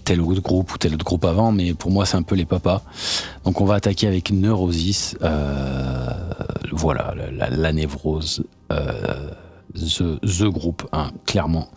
tel 0.10 0.22
autre 0.22 0.42
groupe 0.42 0.74
ou 0.74 0.78
tel 0.80 0.96
autre 0.96 1.06
groupe 1.06 1.24
avant, 1.24 1.52
mais 1.52 1.76
pour 1.76 1.92
moi 1.92 2.04
c'est 2.04 2.18
un 2.18 2.24
peu 2.24 2.34
les 2.34 2.46
papas. 2.46 2.82
Donc 3.46 3.62
on 3.62 3.66
va 3.66 3.76
attaquer 3.76 4.08
avec 4.08 4.32
Neurosis, 4.32 5.16
euh, 5.22 6.10
voilà, 6.72 7.14
la, 7.32 7.72
névrose, 7.72 8.44
euh, 8.72 9.30
the, 9.76 10.20
the, 10.22 10.46
groupe, 10.46 10.88
hein, 10.94 11.12
clairement. 11.28 11.68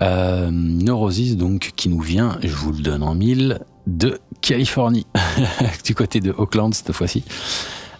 Euh, 0.00 0.48
Neurosis 0.50 1.36
donc 1.36 1.72
qui 1.76 1.90
nous 1.90 2.00
vient, 2.00 2.38
je 2.42 2.54
vous 2.54 2.72
le 2.72 2.80
donne 2.80 3.02
en 3.02 3.14
mille, 3.14 3.60
de 3.86 4.18
Californie, 4.40 5.06
du 5.84 5.94
côté 5.94 6.20
de 6.20 6.30
Oakland 6.30 6.72
cette 6.72 6.92
fois-ci. 6.92 7.22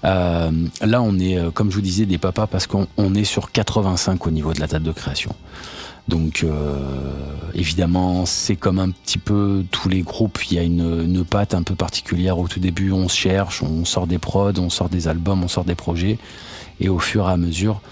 là, 0.02 1.02
on 1.02 1.18
est, 1.18 1.52
comme 1.52 1.70
je 1.70 1.76
vous 1.76 1.82
disais, 1.82 2.06
des 2.06 2.16
papas 2.16 2.46
parce 2.46 2.66
qu'on 2.66 3.14
est 3.14 3.24
sur 3.24 3.52
85 3.52 4.26
au 4.26 4.30
niveau 4.30 4.54
de 4.54 4.60
la 4.60 4.66
date 4.66 4.82
de 4.82 4.92
création. 4.92 5.34
Donc 6.08 6.42
euh, 6.42 6.74
évidemment, 7.54 8.24
c'est 8.24 8.56
comme 8.56 8.78
un 8.78 8.90
petit 8.90 9.18
peu 9.18 9.64
tous 9.70 9.88
les 9.88 10.00
groupes, 10.00 10.38
il 10.50 10.56
y 10.56 10.58
a 10.58 10.62
une, 10.62 11.04
une 11.04 11.24
patte 11.24 11.54
un 11.54 11.62
peu 11.62 11.74
particulière. 11.74 12.38
Au 12.38 12.48
tout 12.48 12.60
début, 12.60 12.92
on 12.92 13.08
se 13.08 13.16
cherche, 13.16 13.62
on 13.62 13.84
sort 13.84 14.06
des 14.06 14.18
prods, 14.18 14.58
on 14.58 14.70
sort 14.70 14.88
des 14.88 15.06
albums, 15.06 15.44
on 15.44 15.48
sort 15.48 15.64
des 15.64 15.74
projets, 15.74 16.18
et 16.80 16.88
au 16.88 16.98
fur 16.98 17.28
et 17.28 17.32
à 17.32 17.36
mesure, 17.36 17.82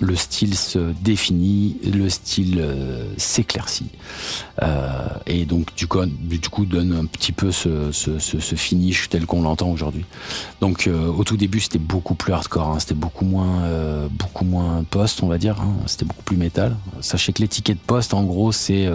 le 0.00 0.16
style 0.16 0.56
se 0.56 0.92
définit, 1.00 1.76
le 1.84 2.08
style 2.08 2.58
euh, 2.60 3.04
s'éclaircit. 3.16 3.90
Euh, 4.62 5.08
et 5.26 5.44
donc 5.44 5.74
du 5.74 5.86
coup, 5.86 6.64
donne 6.64 6.92
un 6.92 7.06
petit 7.06 7.32
peu 7.32 7.52
ce, 7.52 7.92
ce, 7.92 8.54
finish 8.54 9.08
tel 9.08 9.26
qu'on 9.26 9.42
l'entend 9.42 9.70
aujourd'hui. 9.70 10.04
Donc 10.60 10.86
euh, 10.86 11.08
au 11.08 11.24
tout 11.24 11.36
début 11.36 11.60
c'était 11.60 11.78
beaucoup 11.78 12.14
plus 12.14 12.32
hardcore, 12.32 12.68
hein. 12.68 12.78
c'était 12.78 12.94
beaucoup 12.94 13.24
moins 13.24 13.62
beaucoup 14.10 14.44
moins 14.44 14.84
post 14.88 15.22
on 15.22 15.28
va 15.28 15.38
dire, 15.38 15.60
hein. 15.60 15.74
c'était 15.86 16.04
beaucoup 16.04 16.22
plus 16.22 16.36
métal. 16.36 16.76
Sachez 17.00 17.32
que 17.32 17.42
l'étiquette 17.42 17.80
post 17.80 18.14
en 18.14 18.22
gros 18.24 18.52
c'est 18.52 18.88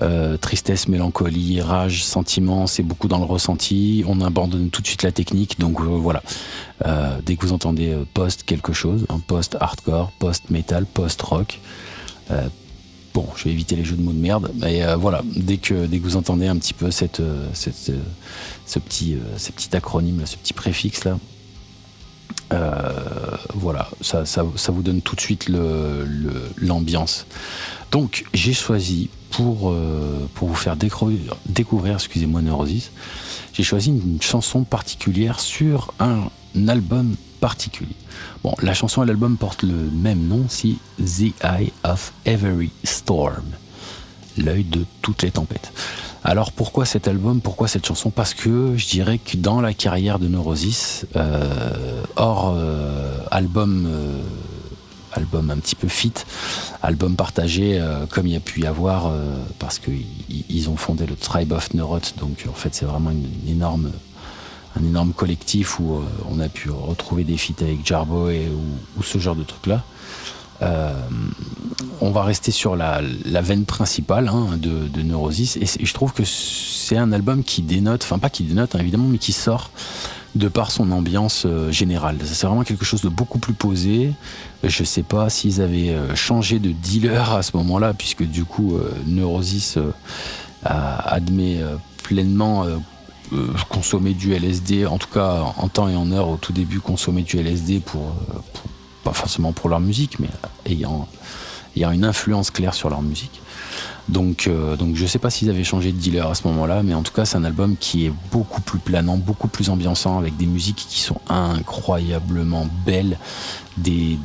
euh, 0.00 0.36
tristesse, 0.36 0.88
mélancolie, 0.88 1.60
rage, 1.60 2.04
sentiment, 2.04 2.66
c'est 2.66 2.82
beaucoup 2.82 3.08
dans 3.08 3.18
le 3.18 3.24
ressenti. 3.24 4.04
On 4.06 4.20
abandonne 4.20 4.70
tout 4.70 4.82
de 4.82 4.86
suite 4.86 5.02
la 5.02 5.12
technique, 5.12 5.58
donc 5.58 5.80
voilà. 5.80 6.22
dès 7.24 7.36
que 7.36 7.46
vous 7.46 7.52
entendez 7.52 7.96
post 8.14 8.44
quelque 8.44 8.72
chose, 8.72 9.06
un 9.08 9.18
post 9.18 9.56
hardcore, 9.60 10.10
post 10.18 10.50
metal, 10.50 10.86
post 10.86 11.20
rock, 11.22 11.58
Bon, 13.14 13.26
je 13.36 13.44
vais 13.44 13.50
éviter 13.50 13.76
les 13.76 13.84
jeux 13.84 13.96
de 13.96 14.02
mots 14.02 14.12
de 14.12 14.18
merde, 14.18 14.50
mais 14.54 14.82
euh, 14.82 14.96
voilà, 14.96 15.22
dès 15.24 15.58
que, 15.58 15.86
vous 15.98 16.16
entendez 16.16 16.46
un 16.46 16.56
petit 16.56 16.72
peu 16.72 16.90
cette, 16.90 17.20
euh, 17.20 17.46
euh, 17.68 17.98
ce, 18.64 18.78
petit, 18.78 19.18
acronyme, 19.72 20.22
ce 20.24 20.36
petit 20.36 20.54
préfixe 20.54 21.04
là, 21.04 21.18
voilà, 23.54 23.88
ça, 24.00 24.42
vous 24.42 24.82
donne 24.82 25.02
tout 25.02 25.14
de 25.14 25.20
suite 25.20 25.50
l'ambiance. 26.58 27.26
Donc, 27.90 28.24
j'ai 28.32 28.54
choisi 28.54 29.10
pour, 29.32 29.74
pour 30.34 30.48
vous 30.48 30.54
faire 30.54 30.76
découvrir, 30.76 31.94
excusez-moi, 31.94 32.42
Neurosis, 32.42 32.90
j'ai 33.52 33.62
choisi 33.62 33.90
une 33.90 34.22
chanson 34.22 34.64
particulière 34.64 35.40
sur 35.40 35.92
un 35.98 36.28
album 36.68 37.14
particulier. 37.40 37.96
Bon, 38.44 38.54
la 38.62 38.72
chanson 38.72 39.02
et 39.02 39.06
l'album 39.06 39.36
portent 39.36 39.64
le 39.64 39.90
même 39.92 40.26
nom, 40.26 40.44
c'est 40.48 40.76
The 40.98 41.34
Eye 41.42 41.72
of 41.84 42.12
Every 42.24 42.70
Storm, 42.84 43.44
l'œil 44.38 44.64
de 44.64 44.84
toutes 45.02 45.22
les 45.22 45.30
tempêtes. 45.30 45.72
Alors 46.24 46.52
pourquoi 46.52 46.84
cet 46.84 47.08
album, 47.08 47.40
pourquoi 47.40 47.66
cette 47.66 47.84
chanson? 47.84 48.10
Parce 48.10 48.32
que 48.32 48.76
je 48.76 48.86
dirais 48.86 49.18
que 49.18 49.36
dans 49.36 49.60
la 49.60 49.74
carrière 49.74 50.20
de 50.20 50.28
Neurosis, 50.28 51.04
euh, 51.16 52.02
hors 52.14 52.54
euh, 52.56 53.18
album, 53.32 53.86
euh, 53.88 54.22
album 55.12 55.50
un 55.50 55.58
petit 55.58 55.74
peu 55.74 55.88
fit, 55.88 56.12
album 56.82 57.16
partagé 57.16 57.82
comme 58.10 58.26
il 58.26 58.32
y 58.32 58.36
a 58.36 58.40
pu 58.40 58.60
y 58.60 58.66
avoir, 58.66 59.12
parce 59.58 59.78
qu'ils 59.78 60.70
ont 60.70 60.76
fondé 60.76 61.06
le 61.06 61.16
Tribe 61.16 61.52
of 61.52 61.74
Neuroth, 61.74 62.14
donc 62.18 62.46
en 62.48 62.54
fait 62.54 62.74
c'est 62.74 62.86
vraiment 62.86 63.10
une 63.10 63.28
énorme 63.48 63.90
un 64.78 64.84
énorme 64.84 65.12
collectif 65.12 65.78
où 65.80 65.96
euh, 65.96 66.02
on 66.30 66.40
a 66.40 66.48
pu 66.48 66.70
retrouver 66.70 67.24
des 67.24 67.36
feats 67.36 67.62
avec 67.62 67.84
Jarbo 67.84 68.30
et, 68.30 68.48
ou, 68.96 69.02
ce 69.02 69.18
genre 69.18 69.36
de 69.36 69.42
trucs-là. 69.42 69.82
Euh, 70.62 70.92
on 72.00 72.10
va 72.10 72.22
rester 72.22 72.52
sur 72.52 72.76
la, 72.76 73.00
veine 73.42 73.64
principale 73.64 74.28
hein, 74.28 74.56
de, 74.56 75.02
Neurosis 75.02 75.56
et, 75.56 75.66
je 75.84 75.94
trouve 75.94 76.12
que 76.12 76.22
c'est 76.24 76.96
un 76.96 77.12
album 77.12 77.42
qui 77.42 77.62
dénote, 77.62 78.04
enfin 78.04 78.18
pas 78.18 78.30
qui 78.30 78.44
dénote 78.44 78.74
hein, 78.74 78.78
évidemment, 78.78 79.08
mais 79.08 79.18
qui 79.18 79.32
sort 79.32 79.70
de 80.34 80.48
par 80.48 80.70
son 80.70 80.90
ambiance 80.92 81.44
euh, 81.46 81.70
générale. 81.70 82.16
C'est 82.24 82.46
vraiment 82.46 82.64
quelque 82.64 82.84
chose 82.84 83.02
de 83.02 83.08
beaucoup 83.08 83.38
plus 83.38 83.54
posé. 83.54 84.12
Je 84.64 84.84
sais 84.84 85.02
pas 85.02 85.28
s'ils 85.28 85.60
avaient 85.60 85.94
changé 86.14 86.58
de 86.58 86.70
dealer 86.70 87.32
à 87.32 87.42
ce 87.42 87.56
moment-là, 87.56 87.94
puisque 87.94 88.22
du 88.22 88.44
coup 88.44 88.78
Neurosis 89.06 89.76
admet 90.64 91.60
pleinement 92.04 92.64
euh, 93.32 93.46
consommer 93.70 94.12
du 94.12 94.34
LSD, 94.34 94.84
en 94.84 94.98
tout 94.98 95.08
cas 95.08 95.54
en 95.56 95.68
temps 95.68 95.88
et 95.88 95.96
en 95.96 96.10
heure 96.12 96.28
au 96.28 96.36
tout 96.36 96.52
début, 96.52 96.80
consommer 96.80 97.22
du 97.22 97.38
LSD 97.38 97.80
pour, 97.80 98.08
euh, 98.08 98.60
pas 99.04 99.12
forcément 99.12 99.52
pour 99.52 99.70
leur 99.70 99.80
musique, 99.80 100.18
mais 100.18 100.28
ayant 100.66 101.08
une 101.76 102.04
influence 102.04 102.50
claire 102.50 102.74
sur 102.74 102.90
leur 102.90 103.00
musique. 103.00 103.41
Donc, 104.08 104.46
euh, 104.46 104.76
donc 104.76 104.96
je 104.96 105.06
sais 105.06 105.18
pas 105.18 105.30
s'ils 105.30 105.48
avaient 105.48 105.64
changé 105.64 105.92
de 105.92 105.96
dealer 105.96 106.26
à 106.26 106.34
ce 106.34 106.46
moment-là, 106.48 106.82
mais 106.82 106.94
en 106.94 107.02
tout 107.02 107.12
cas 107.12 107.24
c'est 107.24 107.36
un 107.36 107.44
album 107.44 107.76
qui 107.76 108.06
est 108.06 108.12
beaucoup 108.30 108.60
plus 108.60 108.78
planant, 108.78 109.16
beaucoup 109.16 109.48
plus 109.48 109.70
ambiançant, 109.70 110.18
avec 110.18 110.36
des 110.36 110.46
musiques 110.46 110.84
qui 110.88 111.00
sont 111.00 111.20
incroyablement 111.28 112.66
belles, 112.84 113.16
des, 113.76 114.18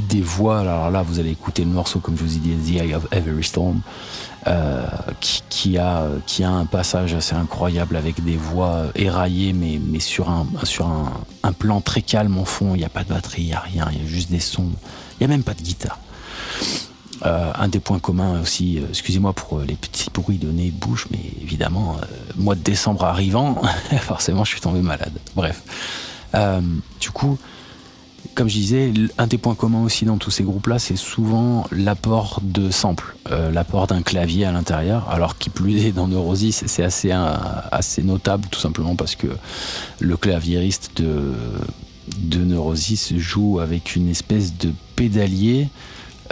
des, 0.00 0.20
voix. 0.20 0.60
Alors 0.60 0.90
là, 0.90 1.02
vous 1.02 1.18
allez 1.18 1.30
écouter 1.30 1.64
le 1.64 1.70
morceau, 1.70 1.98
comme 1.98 2.16
je 2.16 2.24
vous 2.24 2.36
ai 2.36 2.38
dit, 2.38 2.54
The 2.72 2.82
Eye 2.82 2.94
of 2.94 3.06
Every 3.10 3.44
Storm, 3.44 3.80
euh, 4.46 4.86
qui, 5.20 5.78
a, 5.78 6.06
qui 6.26 6.44
a 6.44 6.50
un 6.50 6.64
passage 6.64 7.14
assez 7.14 7.34
incroyable 7.34 7.96
avec 7.96 8.22
des 8.24 8.36
voix 8.36 8.86
éraillées, 8.94 9.52
mais, 9.52 9.80
mais 9.84 10.00
sur, 10.00 10.30
un, 10.30 10.46
sur 10.64 10.86
un, 10.86 11.52
plan 11.52 11.80
très 11.80 12.02
calme 12.02 12.38
en 12.38 12.44
fond. 12.44 12.74
Il 12.74 12.78
n'y 12.78 12.84
a 12.84 12.88
pas 12.88 13.04
de 13.04 13.08
batterie, 13.08 13.42
il 13.42 13.46
n'y 13.46 13.54
a 13.54 13.60
rien, 13.60 13.88
il 13.92 14.02
y 14.02 14.04
a 14.04 14.06
juste 14.06 14.30
des 14.30 14.40
sons. 14.40 14.70
Il 15.20 15.26
n'y 15.26 15.32
a 15.32 15.36
même 15.36 15.44
pas 15.44 15.54
de 15.54 15.62
guitare. 15.62 15.98
Euh, 17.24 17.52
un 17.54 17.68
des 17.68 17.78
points 17.78 18.00
communs 18.00 18.40
aussi, 18.40 18.78
euh, 18.78 18.86
excusez-moi 18.88 19.32
pour 19.32 19.60
les 19.60 19.74
petits 19.74 20.10
bruits 20.12 20.38
de 20.38 20.50
nez 20.50 20.66
et 20.66 20.70
de 20.70 20.76
bouche, 20.76 21.06
mais 21.10 21.20
évidemment, 21.40 21.96
mois 22.36 22.54
de 22.54 22.62
décembre 22.62 23.04
arrivant, 23.04 23.62
forcément 24.00 24.44
je 24.44 24.50
suis 24.50 24.60
tombé 24.60 24.80
malade. 24.80 25.12
Bref. 25.36 25.62
du 27.00 27.10
coup, 27.10 27.38
comme 28.34 28.48
je 28.48 28.54
disais, 28.54 28.92
un 29.18 29.26
des 29.26 29.38
points 29.38 29.54
communs 29.54 29.82
aussi 29.82 30.04
dans 30.04 30.16
tous 30.16 30.30
ces 30.30 30.42
groupes-là, 30.42 30.78
c'est 30.78 30.96
souvent 30.96 31.66
l'apport 31.70 32.40
de 32.42 32.70
samples, 32.70 33.14
euh, 33.30 33.50
l'apport 33.50 33.86
d'un 33.86 34.02
clavier 34.02 34.44
à 34.44 34.52
l'intérieur, 34.52 35.08
alors 35.10 35.36
qui 35.36 35.50
plus 35.50 35.84
est 35.84 35.92
dans 35.92 36.08
Neurosis, 36.08 36.64
c'est 36.66 36.82
assez, 36.82 38.02
notable 38.02 38.46
tout 38.50 38.60
simplement 38.60 38.96
parce 38.96 39.16
que 39.16 39.26
le 40.00 40.16
claviériste 40.16 41.02
de 41.02 42.44
Neurosis 42.44 43.14
joue 43.16 43.60
avec 43.60 43.96
une 43.96 44.08
espèce 44.08 44.56
de 44.56 44.72
pédalier 44.96 45.68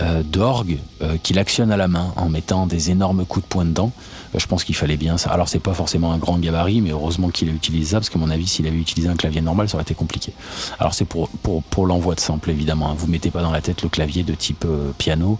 euh, 0.00 0.22
d'orgue 0.22 0.78
qu'il 1.22 1.38
actionne 1.38 1.72
à 1.72 1.76
la 1.76 1.88
main 1.88 2.12
en 2.16 2.28
mettant 2.28 2.66
des 2.66 2.90
énormes 2.90 3.24
coups 3.24 3.44
de 3.44 3.48
poing 3.48 3.64
dedans. 3.64 3.90
je 4.36 4.44
pense 4.46 4.64
qu'il 4.64 4.74
fallait 4.74 4.98
bien 4.98 5.16
ça. 5.16 5.30
Alors 5.30 5.48
c'est 5.48 5.58
pas 5.58 5.72
forcément 5.72 6.12
un 6.12 6.18
grand 6.18 6.38
gabarit, 6.38 6.82
mais 6.82 6.90
heureusement 6.90 7.30
qu'il 7.30 7.48
a 7.48 7.52
utilisé 7.52 7.92
ça, 7.92 7.98
parce 7.98 8.10
qu'à 8.10 8.18
mon 8.18 8.30
avis, 8.30 8.46
s'il 8.46 8.66
avait 8.66 8.76
utilisé 8.76 9.08
un 9.08 9.16
clavier 9.16 9.40
normal, 9.40 9.68
ça 9.68 9.76
aurait 9.76 9.82
été 9.82 9.94
compliqué. 9.94 10.32
Alors 10.78 10.92
c'est 10.92 11.06
pour, 11.06 11.30
pour, 11.42 11.62
pour 11.62 11.86
l'envoi 11.86 12.14
de 12.14 12.20
samples, 12.20 12.50
évidemment. 12.50 12.90
Hein. 12.90 12.94
Vous 12.98 13.06
mettez 13.06 13.30
pas 13.30 13.40
dans 13.40 13.50
la 13.50 13.62
tête 13.62 13.82
le 13.82 13.88
clavier 13.88 14.22
de 14.22 14.34
type 14.34 14.66
piano 14.98 15.38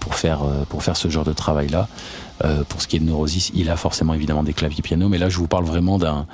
pour, 0.00 0.14
faire, 0.14 0.40
pour 0.68 0.82
faire 0.82 0.96
ce 0.96 1.08
genre 1.08 1.24
de 1.24 1.32
travail-là. 1.32 1.88
pour 2.68 2.82
ce 2.82 2.86
qui 2.86 2.96
est 2.96 3.00
de 3.00 3.06
Neurosis, 3.06 3.50
il 3.54 3.70
a 3.70 3.76
forcément 3.76 4.12
évidemment 4.12 4.42
des 4.42 4.52
claviers 4.52 4.82
piano, 4.82 5.08
mais 5.08 5.18
là 5.18 5.30
je 5.30 5.38
vous 5.38 5.48
parle 5.48 5.64
vraiment 5.64 5.98
d'un 5.98 6.26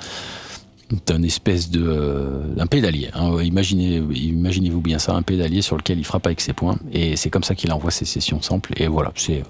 d'un 1.05 1.23
espèce 1.23 1.69
de 1.69 1.83
euh, 1.83 2.53
d'un 2.55 2.67
pédalier. 2.67 3.09
Hein. 3.13 3.41
Imaginez, 3.41 3.97
imaginez-vous 4.13 4.81
bien 4.81 4.99
ça, 4.99 5.13
un 5.13 5.21
pédalier 5.21 5.61
sur 5.61 5.77
lequel 5.77 5.99
il 5.99 6.05
frappe 6.05 6.25
avec 6.25 6.41
ses 6.41 6.53
poings, 6.53 6.77
et 6.91 7.15
c'est 7.15 7.29
comme 7.29 7.43
ça 7.43 7.55
qu'il 7.55 7.71
envoie 7.71 7.91
ses 7.91 8.05
sessions 8.05 8.41
samples. 8.41 8.73
Et 8.77 8.87
voilà, 8.87 9.11
c'est 9.15 9.43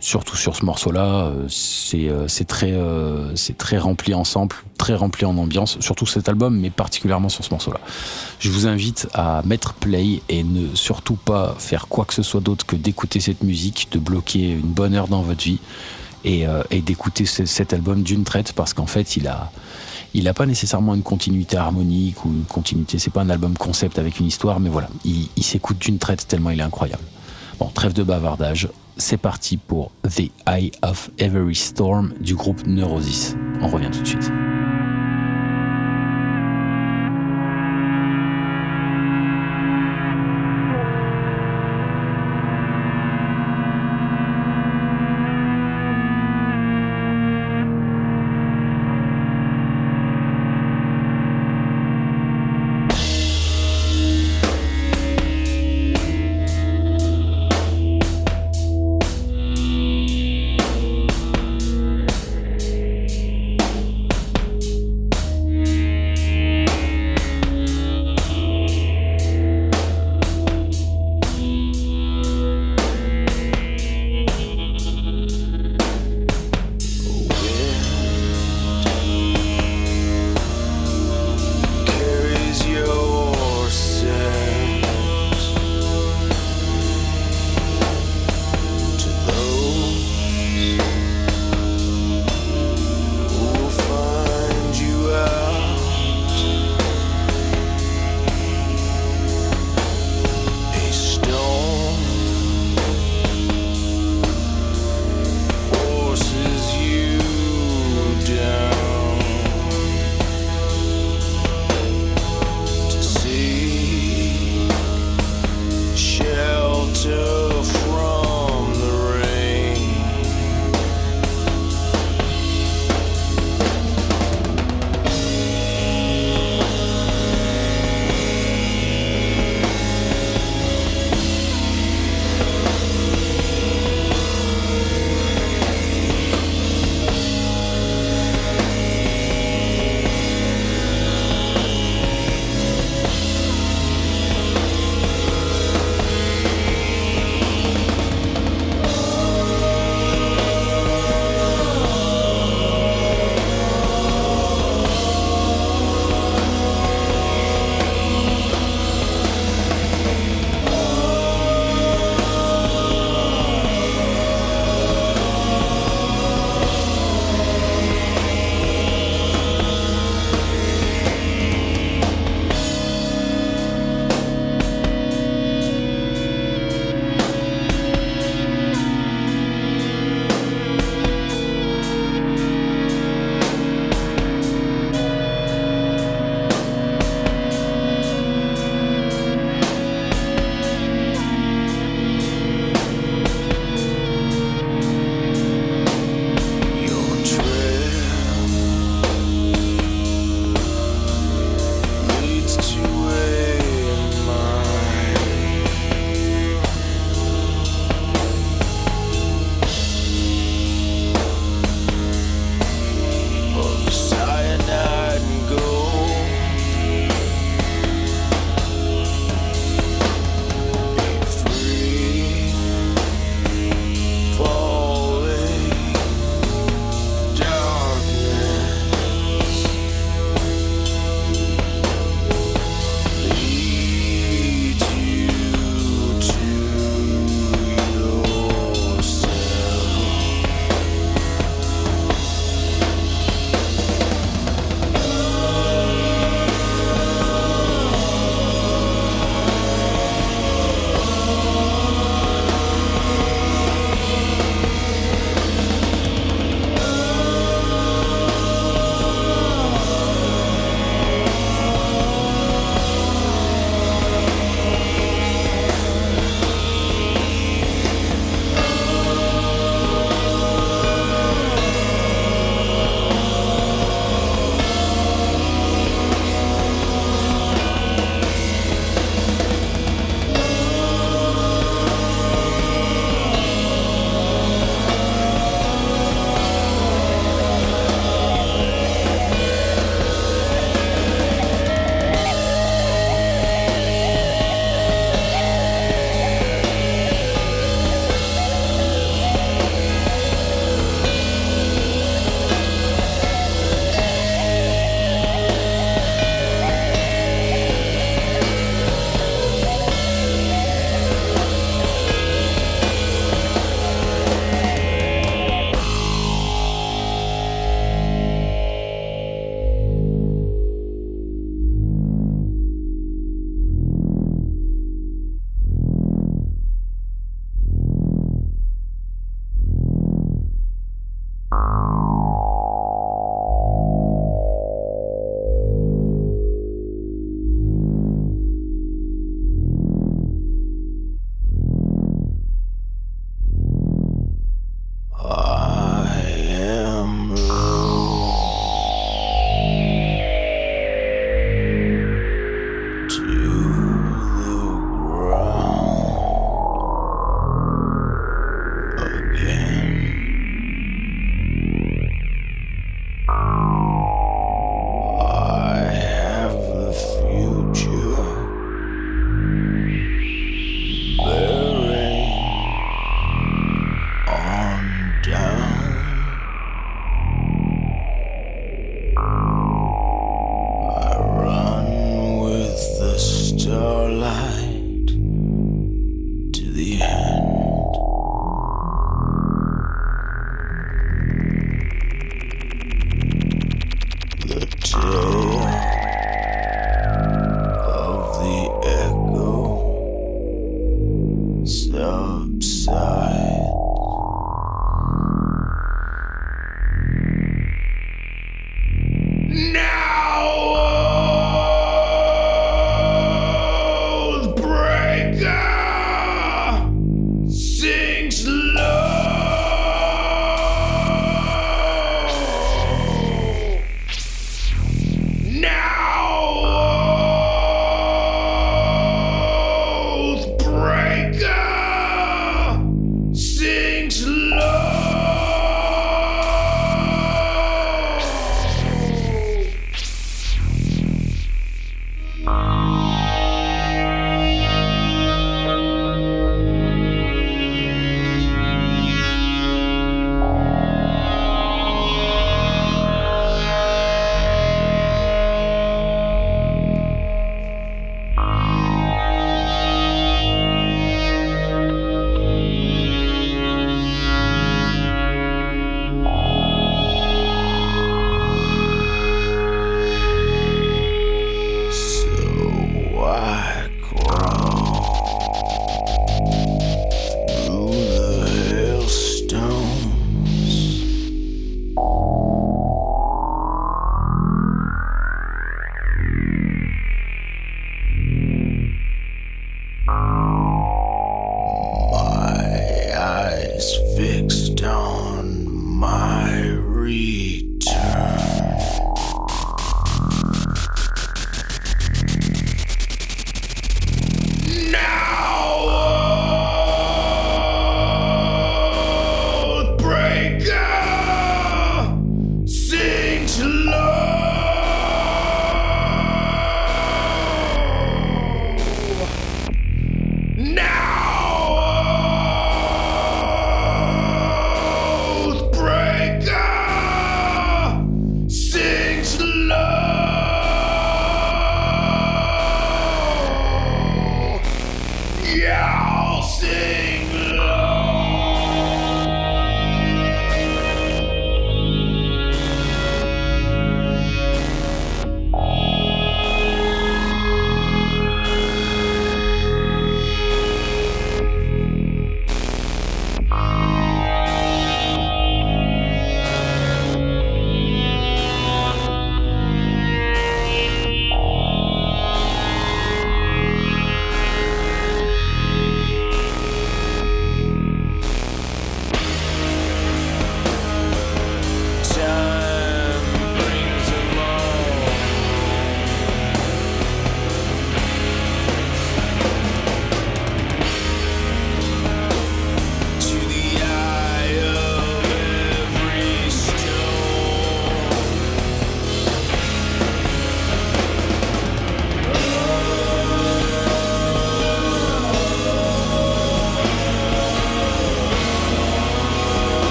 surtout 0.00 0.36
sur 0.36 0.56
ce 0.56 0.64
morceau-là, 0.64 1.26
euh, 1.26 1.46
c'est 1.48 2.08
euh, 2.08 2.26
c'est 2.28 2.46
très 2.46 2.72
c'est 3.34 3.56
très 3.56 3.78
rempli 3.78 4.14
en 4.14 4.24
samples, 4.24 4.64
très 4.78 4.94
rempli 4.94 5.24
en 5.24 5.36
ambiance, 5.38 5.78
surtout 5.80 6.06
cet 6.06 6.28
album, 6.28 6.58
mais 6.58 6.70
particulièrement 6.70 7.28
sur 7.28 7.44
ce 7.44 7.50
morceau-là. 7.50 7.80
Je 8.38 8.50
vous 8.50 8.66
invite 8.66 9.08
à 9.14 9.42
mettre 9.44 9.74
play 9.74 10.22
et 10.28 10.42
ne 10.42 10.74
surtout 10.74 11.16
pas 11.16 11.54
faire 11.58 11.86
quoi 11.88 12.04
que 12.04 12.14
ce 12.14 12.22
soit 12.22 12.40
d'autre 12.40 12.66
que 12.66 12.76
d'écouter 12.76 13.20
cette 13.20 13.42
musique, 13.42 13.88
de 13.92 13.98
bloquer 13.98 14.50
une 14.50 14.60
bonne 14.62 14.94
heure 14.94 15.08
dans 15.08 15.22
votre 15.22 15.44
vie 15.44 15.58
et, 16.24 16.44
et 16.70 16.80
d'écouter 16.80 17.24
cet 17.26 17.72
album 17.72 18.02
d'une 18.02 18.24
traite 18.24 18.52
parce 18.52 18.74
qu'en 18.74 18.86
fait, 18.86 19.16
il 19.16 19.28
a 19.28 19.50
il 20.14 20.24
n'a 20.24 20.34
pas 20.34 20.46
nécessairement 20.46 20.94
une 20.94 21.02
continuité 21.02 21.56
harmonique 21.56 22.24
ou 22.24 22.28
une 22.28 22.44
continuité. 22.44 22.98
C'est 22.98 23.12
pas 23.12 23.22
un 23.22 23.30
album 23.30 23.56
concept 23.56 23.98
avec 23.98 24.20
une 24.20 24.26
histoire, 24.26 24.60
mais 24.60 24.68
voilà, 24.68 24.88
il, 25.04 25.28
s'écoute 25.42 25.78
d'une 25.78 25.98
traite 25.98 26.26
tellement 26.28 26.50
il 26.50 26.60
est 26.60 26.64
incroyable. 26.64 27.02
Bon, 27.58 27.68
trêve 27.68 27.92
de 27.92 28.02
bavardage. 28.02 28.68
C'est 28.96 29.16
parti 29.16 29.56
pour 29.56 29.90
The 30.02 30.30
Eye 30.46 30.70
of 30.82 31.10
Every 31.18 31.54
Storm 31.54 32.12
du 32.20 32.34
groupe 32.34 32.66
Neurosis. 32.66 33.36
On 33.60 33.68
revient 33.68 33.90
tout 33.90 34.02
de 34.02 34.06
suite. 34.06 34.30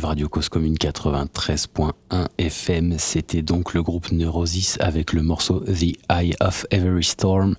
Radio 0.00 0.28
Cause 0.28 0.48
Commune 0.48 0.74
93.1 0.74 1.92
FM. 2.38 2.94
C'était 2.98 3.42
donc 3.42 3.74
le 3.74 3.82
groupe 3.82 4.10
Neurosis 4.10 4.78
avec 4.80 5.12
le 5.12 5.22
morceau 5.22 5.60
The 5.60 5.96
Eye 6.10 6.34
of 6.40 6.66
Every 6.70 7.04
Storm 7.04 7.54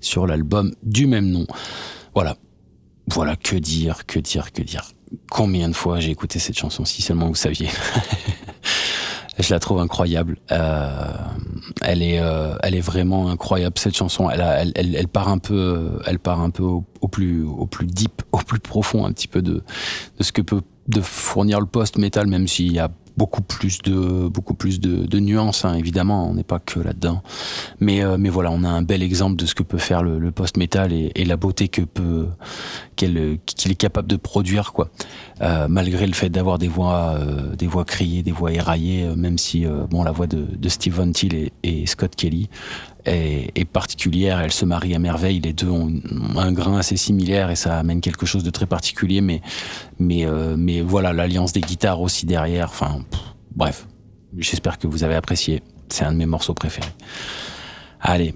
sur 0.00 0.26
l'album 0.26 0.74
du 0.82 1.06
même 1.06 1.30
nom. 1.30 1.46
Voilà. 2.14 2.36
Voilà, 3.08 3.36
que 3.36 3.56
dire, 3.56 4.04
que 4.06 4.18
dire, 4.18 4.52
que 4.52 4.62
dire. 4.62 4.90
Combien 5.30 5.68
de 5.68 5.74
fois 5.74 6.00
j'ai 6.00 6.10
écouté 6.10 6.40
cette 6.40 6.58
chanson, 6.58 6.84
si 6.84 7.02
seulement 7.02 7.28
vous 7.28 7.36
saviez. 7.36 7.68
je 9.38 9.54
la 9.54 9.60
trouve 9.60 9.78
incroyable. 9.78 10.38
Euh, 10.50 11.12
elle 11.82 12.02
est, 12.02 12.18
euh, 12.18 12.56
elle 12.62 12.74
est 12.74 12.80
vraiment 12.80 13.28
incroyable 13.30 13.78
cette 13.78 13.96
chanson. 13.96 14.28
Elle, 14.28 14.40
elle, 14.40 14.72
elle, 14.74 14.96
elle, 14.96 15.08
part 15.08 15.28
un 15.28 15.38
peu, 15.38 16.00
elle 16.04 16.18
part 16.18 16.40
un 16.40 16.50
peu 16.50 16.64
au, 16.64 16.84
au, 17.00 17.06
plus, 17.08 17.44
au 17.44 17.66
plus 17.66 17.86
deep, 17.86 18.22
au 18.32 18.38
plus 18.38 18.58
profond 18.58 19.06
un 19.06 19.12
petit 19.12 19.28
peu 19.28 19.40
de, 19.40 19.62
de 20.18 20.22
ce 20.24 20.32
que 20.32 20.42
peut 20.42 20.62
de 20.88 21.00
fournir 21.00 21.60
le 21.60 21.66
post-metal, 21.66 22.26
même 22.26 22.46
s'il 22.46 22.72
y 22.72 22.78
a 22.78 22.90
beaucoup 23.16 23.42
plus 23.42 23.78
de 23.78 24.28
beaucoup 24.28 24.54
plus 24.54 24.78
de, 24.78 25.06
de 25.06 25.18
nuances 25.18 25.64
hein, 25.64 25.74
évidemment 25.74 26.28
on 26.28 26.34
n'est 26.34 26.44
pas 26.44 26.58
que 26.58 26.80
là-dedans. 26.80 27.22
Mais 27.80 28.04
euh, 28.04 28.16
mais 28.18 28.28
voilà 28.28 28.50
on 28.50 28.62
a 28.62 28.68
un 28.68 28.82
bel 28.82 29.02
exemple 29.02 29.36
de 29.36 29.46
ce 29.46 29.54
que 29.54 29.62
peut 29.62 29.78
faire 29.78 30.02
le, 30.02 30.18
le 30.18 30.30
post-metal 30.32 30.92
et, 30.92 31.12
et, 31.14 31.24
la 31.24 31.36
beauté 31.36 31.68
que 31.68 31.82
peut 31.82 32.26
qu'il 32.94 33.16
est 33.16 33.74
capable 33.74 34.08
de 34.08 34.16
produire 34.16 34.72
quoi. 34.72 34.90
Euh, 35.40 35.66
malgré 35.68 36.06
le 36.06 36.14
fait 36.14 36.28
d'avoir 36.28 36.58
des 36.58 36.68
voix 36.68 37.16
euh, 37.18 37.56
des 37.56 37.66
voix 37.66 37.84
criées 37.84 38.22
des 38.22 38.32
voix 38.32 38.52
éraillées 38.52 39.04
euh, 39.04 39.16
même 39.16 39.38
si 39.38 39.66
euh, 39.66 39.86
bon 39.88 40.02
la 40.02 40.12
voix 40.12 40.26
de, 40.26 40.44
de 40.56 40.68
Steve 40.68 40.94
Von 40.94 41.12
Till 41.12 41.34
et, 41.34 41.52
et 41.62 41.86
Scott 41.86 42.14
Kelly 42.16 42.48
est, 43.06 43.64
particulière, 43.64 44.40
elle 44.40 44.52
se 44.52 44.64
marie 44.64 44.94
à 44.94 44.98
merveille, 44.98 45.40
les 45.40 45.52
deux 45.52 45.68
ont 45.68 45.92
un 46.36 46.52
grain 46.52 46.78
assez 46.78 46.96
similaire 46.96 47.50
et 47.50 47.56
ça 47.56 47.78
amène 47.78 48.00
quelque 48.00 48.26
chose 48.26 48.42
de 48.42 48.50
très 48.50 48.66
particulier, 48.66 49.20
mais, 49.20 49.40
mais, 49.98 50.26
euh, 50.26 50.56
mais 50.58 50.80
voilà, 50.80 51.12
l'alliance 51.12 51.52
des 51.52 51.60
guitares 51.60 52.00
aussi 52.00 52.26
derrière, 52.26 52.68
enfin, 52.68 53.00
bref, 53.54 53.86
j'espère 54.36 54.78
que 54.78 54.86
vous 54.86 55.04
avez 55.04 55.14
apprécié, 55.14 55.62
c'est 55.88 56.04
un 56.04 56.12
de 56.12 56.18
mes 56.18 56.26
morceaux 56.26 56.54
préférés. 56.54 56.92
Allez, 58.00 58.34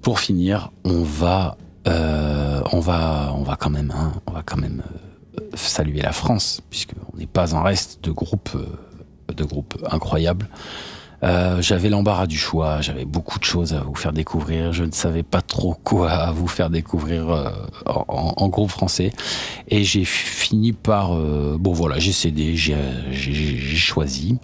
pour 0.00 0.20
finir, 0.20 0.70
on 0.84 1.02
va, 1.02 1.56
euh, 1.86 2.62
on 2.72 2.80
va, 2.80 3.32
on 3.34 3.42
va 3.42 3.56
quand 3.56 3.70
même, 3.70 3.92
hein, 3.96 4.12
on 4.26 4.32
va 4.32 4.42
quand 4.42 4.58
même 4.58 4.82
euh, 5.38 5.40
saluer 5.54 6.02
la 6.02 6.12
France, 6.12 6.60
puisqu'on 6.70 7.16
n'est 7.16 7.26
pas 7.26 7.54
en 7.54 7.62
reste 7.62 8.02
de 8.04 8.10
groupes, 8.10 8.56
de 9.34 9.44
groupes 9.44 9.76
incroyables. 9.90 10.48
Euh, 11.24 11.62
j'avais 11.62 11.88
l'embarras 11.88 12.26
du 12.26 12.36
choix, 12.36 12.80
j'avais 12.80 13.04
beaucoup 13.04 13.38
de 13.38 13.44
choses 13.44 13.74
à 13.74 13.80
vous 13.80 13.94
faire 13.94 14.12
découvrir, 14.12 14.72
je 14.72 14.82
ne 14.82 14.90
savais 14.90 15.22
pas 15.22 15.40
trop 15.40 15.76
quoi 15.84 16.32
vous 16.32 16.48
faire 16.48 16.68
découvrir 16.68 17.30
euh, 17.30 17.50
en, 17.86 18.48
groupe 18.48 18.70
français, 18.70 19.12
et 19.68 19.84
j'ai 19.84 20.04
fini 20.04 20.72
par, 20.72 21.14
euh, 21.14 21.56
bon 21.60 21.72
voilà, 21.72 22.00
j'ai 22.00 22.12
cédé, 22.12 22.56
j'ai 22.56 22.76
choisi, 23.76 24.38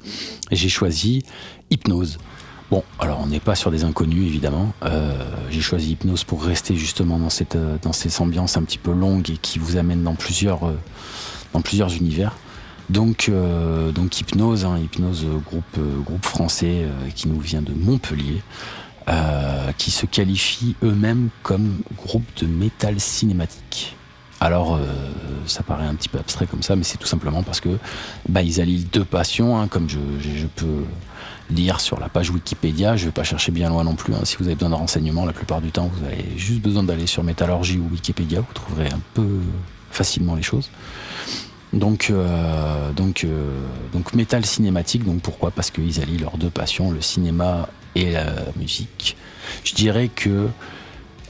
j'ai 0.52 0.68
choisi 0.68 1.24
Hypnose. 1.70 2.18
Bon, 2.70 2.84
alors 3.00 3.20
on 3.22 3.26
n'est 3.26 3.40
pas 3.40 3.54
sur 3.54 3.70
des 3.70 3.82
inconnus 3.84 4.26
évidemment. 4.26 4.74
J'ai 5.48 5.62
choisi 5.62 5.92
Hypnose 5.92 6.24
pour 6.24 6.44
rester 6.44 6.76
justement 6.76 7.18
dans 7.18 7.30
cette 7.30 7.56
dans 7.56 7.92
ambiance 8.22 8.58
un 8.58 8.62
petit 8.62 8.76
peu 8.76 8.92
longue 8.92 9.30
et 9.30 9.38
qui 9.38 9.58
vous 9.58 9.78
amène 9.78 10.02
dans 10.02 10.14
plusieurs 10.14 10.60
dans 11.54 11.62
plusieurs 11.62 11.94
univers. 11.94 12.36
Donc, 12.90 13.28
euh, 13.28 13.92
donc 13.92 14.18
Hypnose, 14.20 14.64
hein, 14.64 14.78
Hypnose 14.78 15.26
groupe, 15.44 15.64
euh, 15.78 16.00
groupe 16.00 16.24
français 16.24 16.84
euh, 16.84 17.10
qui 17.14 17.28
nous 17.28 17.38
vient 17.38 17.60
de 17.60 17.72
Montpellier, 17.72 18.42
euh, 19.08 19.72
qui 19.76 19.90
se 19.90 20.06
qualifie 20.06 20.74
eux-mêmes 20.82 21.28
comme 21.42 21.78
groupe 21.96 22.26
de 22.40 22.46
métal 22.46 22.98
cinématique. 22.98 23.96
Alors, 24.40 24.76
euh, 24.76 24.84
ça 25.46 25.62
paraît 25.62 25.86
un 25.86 25.94
petit 25.94 26.08
peu 26.08 26.18
abstrait 26.18 26.46
comme 26.46 26.62
ça, 26.62 26.76
mais 26.76 26.84
c'est 26.84 26.98
tout 26.98 27.06
simplement 27.08 27.42
parce 27.42 27.60
que 27.60 27.78
bah, 28.28 28.42
ils 28.42 28.60
allient 28.60 28.84
deux 28.92 29.04
passions, 29.04 29.58
hein, 29.58 29.66
comme 29.66 29.88
je, 29.88 29.98
je, 30.20 30.30
je, 30.30 30.46
peux 30.46 30.84
lire 31.50 31.80
sur 31.80 31.98
la 31.98 32.08
page 32.08 32.30
Wikipédia. 32.30 32.96
Je 32.96 33.02
ne 33.02 33.08
vais 33.08 33.12
pas 33.12 33.24
chercher 33.24 33.50
bien 33.50 33.68
loin 33.68 33.82
non 33.82 33.94
plus. 33.94 34.14
Hein. 34.14 34.20
Si 34.24 34.36
vous 34.36 34.44
avez 34.44 34.54
besoin 34.54 34.70
de 34.70 34.74
renseignements, 34.74 35.26
la 35.26 35.32
plupart 35.32 35.60
du 35.60 35.72
temps, 35.72 35.90
vous 35.92 36.04
avez 36.04 36.24
juste 36.36 36.60
besoin 36.60 36.84
d'aller 36.84 37.06
sur 37.06 37.24
Métallurgie 37.24 37.78
ou 37.78 37.88
Wikipédia. 37.90 38.40
Vous 38.40 38.54
trouverez 38.54 38.88
un 38.88 39.00
peu 39.14 39.26
facilement 39.90 40.36
les 40.36 40.42
choses. 40.42 40.70
Donc, 41.72 42.08
euh, 42.10 42.92
donc, 42.92 43.24
euh, 43.24 43.60
donc 43.92 44.14
métal 44.14 44.44
cinématique. 44.46 45.04
Donc 45.04 45.20
pourquoi? 45.20 45.50
Parce 45.50 45.70
qu'ils 45.70 46.00
allient 46.00 46.18
leurs 46.18 46.38
deux 46.38 46.50
passions, 46.50 46.90
le 46.90 47.00
cinéma 47.00 47.68
et 47.94 48.12
la 48.12 48.26
musique. 48.56 49.16
Je 49.64 49.74
dirais 49.74 50.08
que 50.08 50.48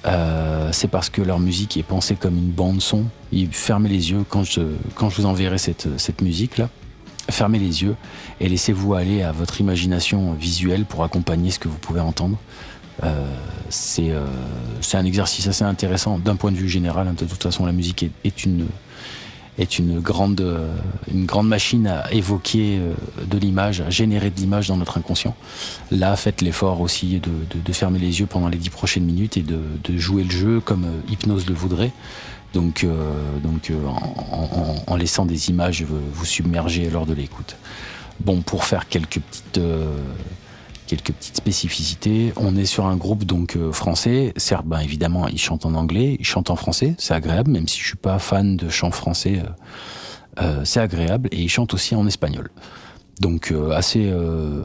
euh, 0.07 0.68
c'est 0.72 0.89
parce 0.89 1.11
que 1.11 1.22
leur 1.22 1.41
musique 1.41 1.76
est 1.76 1.82
pensée 1.82 2.14
comme 2.14 2.36
une 2.36 2.51
bande 2.51 2.80
son. 2.80 3.05
Ils 3.32 3.53
fermez 3.53 3.89
les 3.89 4.12
yeux 4.12 4.24
quand 4.28 4.45
je, 4.45 4.61
quand 4.95 5.11
je 5.11 5.16
vous 5.16 5.26
enverrai 5.26 5.59
cette, 5.59 5.89
cette 5.99 6.22
musique 6.22 6.59
là. 6.59 6.68
Fermez 7.30 7.59
les 7.59 7.82
yeux 7.82 7.95
et 8.41 8.49
laissez-vous 8.49 8.95
aller 8.95 9.22
à 9.22 9.32
votre 9.32 9.61
imagination 9.61 10.32
visuelle 10.32 10.86
pour 10.86 11.05
accompagner 11.05 11.51
ce 11.51 11.59
que 11.59 11.68
vous 11.68 11.76
pouvez 11.76 12.01
entendre. 12.01 12.39
C'est 13.68 14.14
un 14.95 15.05
exercice 15.05 15.47
assez 15.47 15.62
intéressant 15.62 16.18
d'un 16.18 16.36
point 16.36 16.51
de 16.53 16.57
vue 16.57 16.70
général. 16.70 17.14
De 17.14 17.26
toute 17.26 17.43
façon, 17.43 17.66
la 17.66 17.72
musique 17.72 18.07
est 18.24 18.45
une 18.45 18.66
est 19.59 19.78
une 19.78 20.00
grande, 20.00 20.44
une 21.12 21.26
grande 21.26 21.48
machine 21.48 21.86
à 21.86 22.12
évoquer 22.12 22.80
de 23.26 23.38
l'image, 23.38 23.80
à 23.80 23.90
générer 23.90 24.30
de 24.30 24.36
l'image 24.38 24.68
dans 24.68 24.76
notre 24.76 24.98
inconscient. 24.98 25.34
Là, 25.90 26.14
faites 26.16 26.42
l'effort 26.42 26.80
aussi 26.80 27.20
de, 27.20 27.30
de, 27.59 27.72
fermer 27.72 27.98
les 27.98 28.20
yeux 28.20 28.26
pendant 28.26 28.48
les 28.48 28.59
dix 28.59 28.70
prochaines 28.70 29.04
minutes 29.04 29.36
et 29.36 29.42
de, 29.42 29.61
de 29.84 29.98
jouer 29.98 30.22
le 30.22 30.30
jeu 30.30 30.61
comme 30.61 30.86
Hypnose 31.09 31.48
le 31.48 31.54
voudrait. 31.54 31.92
Donc, 32.54 32.84
euh, 32.84 33.38
donc 33.42 33.70
euh, 33.70 33.76
en, 34.86 34.96
laissant 34.96 35.26
des 35.26 35.50
images 35.50 35.82
vous 35.84 36.24
submerger 36.24 36.88
lors 36.90 37.06
de 37.06 37.14
l'écoute. 37.14 37.56
Bon, 38.20 38.40
pour 38.40 38.64
faire 38.64 38.88
quelques 38.88 39.20
petites 39.20 39.59
euh, 39.59 39.96
quelques 40.89 41.12
petites 41.12 41.36
spécificités. 41.36 42.32
On 42.36 42.57
est 42.57 42.64
sur 42.64 42.86
un 42.86 42.97
groupe 42.97 43.24
donc 43.24 43.57
euh, 43.57 43.70
français. 43.70 44.32
Certes, 44.36 44.66
ben, 44.66 44.80
évidemment, 44.80 45.28
ils 45.28 45.39
chantent 45.39 45.66
en 45.66 45.74
anglais, 45.74 46.16
ils 46.18 46.24
chantent 46.24 46.51
en 46.51 46.57
français, 46.57 46.95
c'est 46.99 47.14
agréable, 47.14 47.51
même 47.53 47.68
si 47.68 47.78
je 47.80 47.86
suis 47.86 47.97
pas 47.97 48.18
fan 48.18 48.57
de 48.57 48.68
chant 48.68 48.91
français, 48.91 49.41
euh, 49.45 50.43
euh, 50.43 50.64
c'est 50.64 50.80
agréable. 50.80 51.28
Et 51.30 51.43
ils 51.43 51.49
chantent 51.49 51.74
aussi 51.74 51.95
en 51.95 52.07
espagnol. 52.07 52.51
Donc 53.20 53.53
assez, 53.74 54.14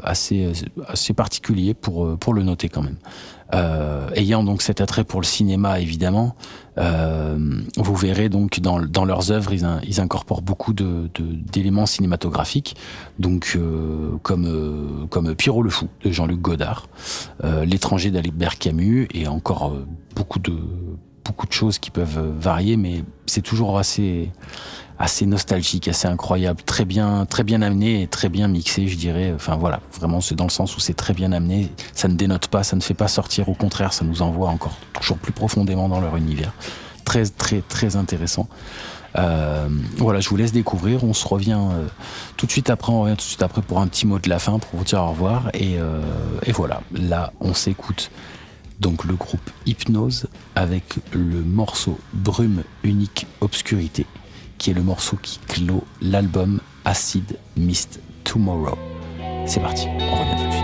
assez, 0.03 0.51
assez 0.88 1.13
particulier 1.15 1.74
pour, 1.74 2.19
pour 2.19 2.36
le 2.36 2.43
noter 2.43 2.69
quand 2.69 2.84
même. 2.84 2.97
Ayant 4.13 4.43
donc 4.43 4.61
cet 4.61 4.80
attrait 4.80 5.03
pour 5.03 5.21
le 5.21 5.26
cinéma 5.26 5.80
évidemment, 5.80 6.36
euh, 6.78 7.38
vous 7.78 7.95
verrez 7.95 8.30
donc 8.30 8.59
dans, 8.59 8.82
dans 8.82 9.05
leurs 9.05 9.32
œuvres 9.32 9.53
ils, 9.53 9.67
ils 9.88 10.01
incorporent 10.01 10.41
beaucoup 10.41 10.74
d'éléments 10.74 11.84
de, 11.84 11.88
cinématographiques, 11.88 12.76
donc 13.19 13.53
euh, 13.55 14.17
comme 14.24 14.45
euh, 14.47 15.05
comme 15.07 15.36
Pierrot 15.36 15.61
le 15.61 15.69
fou 15.69 15.88
de 16.03 16.11
Jean-Luc 16.11 16.39
Godard, 16.41 16.88
euh, 17.43 17.65
L'étranger 17.65 18.11
d'Albert 18.11 18.57
Camus 18.57 19.07
et 19.13 19.28
encore 19.28 19.71
euh, 19.71 19.86
beaucoup 20.15 20.39
de 20.39 20.53
beaucoup 21.26 21.47
de 21.47 21.53
choses 21.53 21.80
qui 21.80 21.89
peuvent 21.89 22.34
varier, 22.38 22.76
mais 22.76 23.03
c'est 23.28 23.41
toujours 23.41 23.78
assez 23.78 24.30
assez 24.99 25.25
nostalgique, 25.25 25.87
assez 25.87 26.07
incroyable, 26.07 26.61
très 26.63 26.85
bien, 26.85 27.25
très 27.25 27.43
bien 27.43 27.61
amené 27.61 28.03
et 28.03 28.07
très 28.07 28.29
bien 28.29 28.47
mixé, 28.47 28.87
je 28.87 28.97
dirais. 28.97 29.31
Enfin 29.35 29.55
voilà, 29.55 29.79
vraiment 29.93 30.21
c'est 30.21 30.35
dans 30.35 30.45
le 30.45 30.49
sens 30.49 30.75
où 30.75 30.79
c'est 30.79 30.93
très 30.93 31.13
bien 31.13 31.31
amené. 31.31 31.71
Ça 31.93 32.07
ne 32.07 32.15
dénote 32.15 32.47
pas, 32.47 32.63
ça 32.63 32.75
ne 32.75 32.81
fait 32.81 32.93
pas 32.93 33.07
sortir. 33.07 33.49
Au 33.49 33.53
contraire, 33.53 33.93
ça 33.93 34.05
nous 34.05 34.21
envoie 34.21 34.49
encore 34.49 34.77
toujours 34.93 35.17
plus 35.17 35.33
profondément 35.33 35.89
dans 35.89 35.99
leur 35.99 36.15
univers. 36.15 36.53
Très 37.05 37.25
très 37.25 37.61
très 37.61 37.95
intéressant. 37.95 38.47
Euh, 39.15 39.67
voilà, 39.97 40.19
je 40.19 40.29
vous 40.29 40.37
laisse 40.37 40.51
découvrir. 40.53 41.03
On 41.03 41.13
se 41.13 41.27
revient 41.27 41.59
euh, 41.59 41.85
tout 42.37 42.45
de 42.45 42.51
suite 42.51 42.69
après. 42.69 42.91
On 42.91 43.01
revient 43.01 43.15
tout 43.15 43.17
de 43.17 43.29
suite 43.29 43.43
après 43.43 43.61
pour 43.61 43.79
un 43.79 43.87
petit 43.87 44.07
mot 44.07 44.19
de 44.19 44.29
la 44.29 44.39
fin 44.39 44.57
pour 44.59 44.79
vous 44.79 44.85
dire 44.85 45.01
au 45.01 45.09
revoir. 45.09 45.49
Et, 45.53 45.77
euh, 45.77 46.01
et 46.45 46.51
voilà, 46.51 46.81
là 46.93 47.33
on 47.39 47.53
s'écoute 47.53 48.09
donc 48.79 49.05
le 49.05 49.13
groupe 49.13 49.49
Hypnose 49.65 50.27
avec 50.55 50.83
le 51.13 51.41
morceau 51.41 51.99
Brume 52.13 52.63
unique 52.83 53.27
obscurité 53.39 54.05
qui 54.58 54.72
est 54.72 54.74
le 54.74 54.84
morceau 54.84 55.18
qui 55.22 55.39
clôt 55.47 55.84
l'album 56.01 56.60
Acid 56.86 57.38
Mist 57.58 57.99
Tomorrow. 58.24 58.78
C'est 59.45 59.60
parti, 59.60 59.88
on 59.88 60.16
revient 60.16 60.38
tout 60.38 60.47
de 60.47 60.51
suite. 60.51 60.64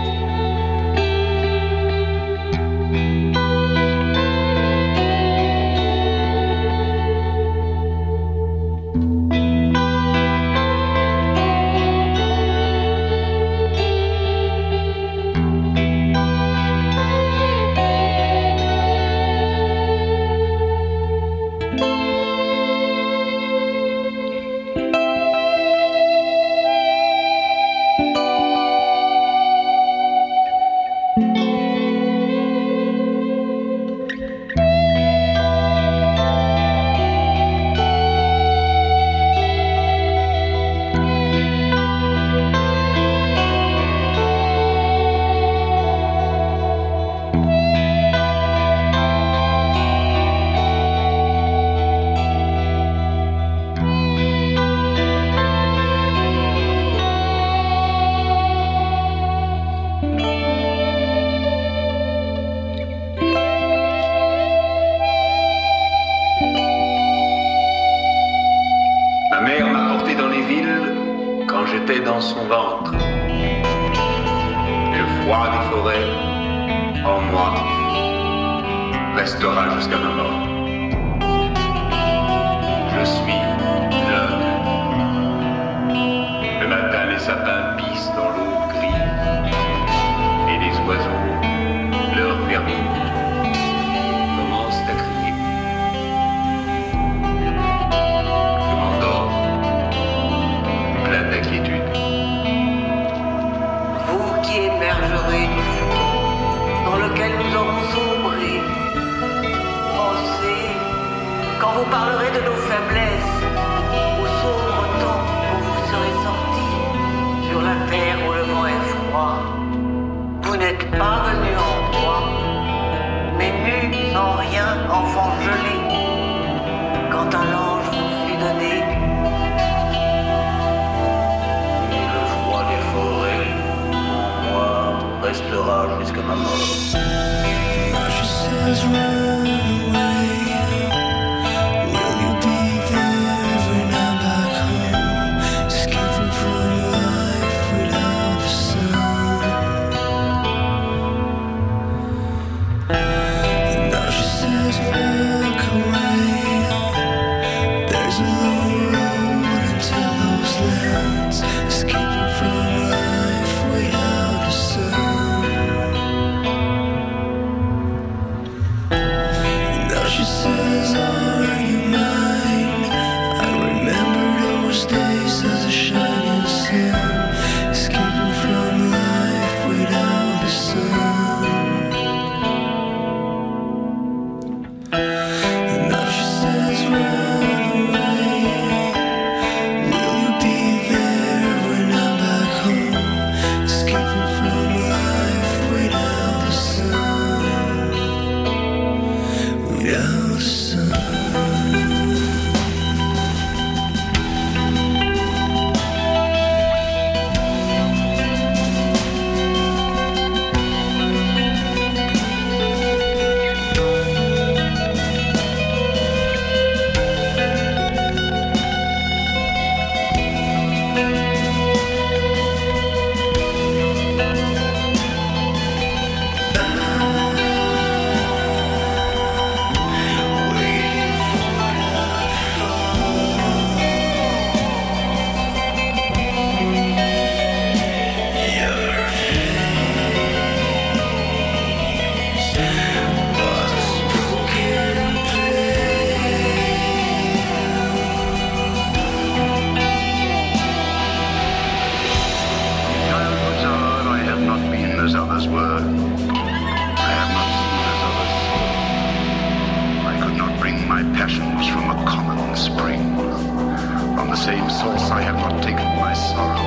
source 264.80 265.10
I 265.10 265.20
have 265.20 265.36
not 265.36 265.62
taken 265.62 265.84
my 265.96 266.14
sorrow. 266.14 266.64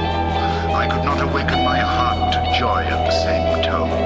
I 0.82 0.88
could 0.88 1.04
not 1.04 1.20
awaken 1.20 1.64
my 1.64 1.80
heart 1.80 2.34
to 2.34 2.60
joy 2.60 2.84
at 2.84 3.06
the 3.08 3.16
same 3.26 3.64
tone. 3.64 4.03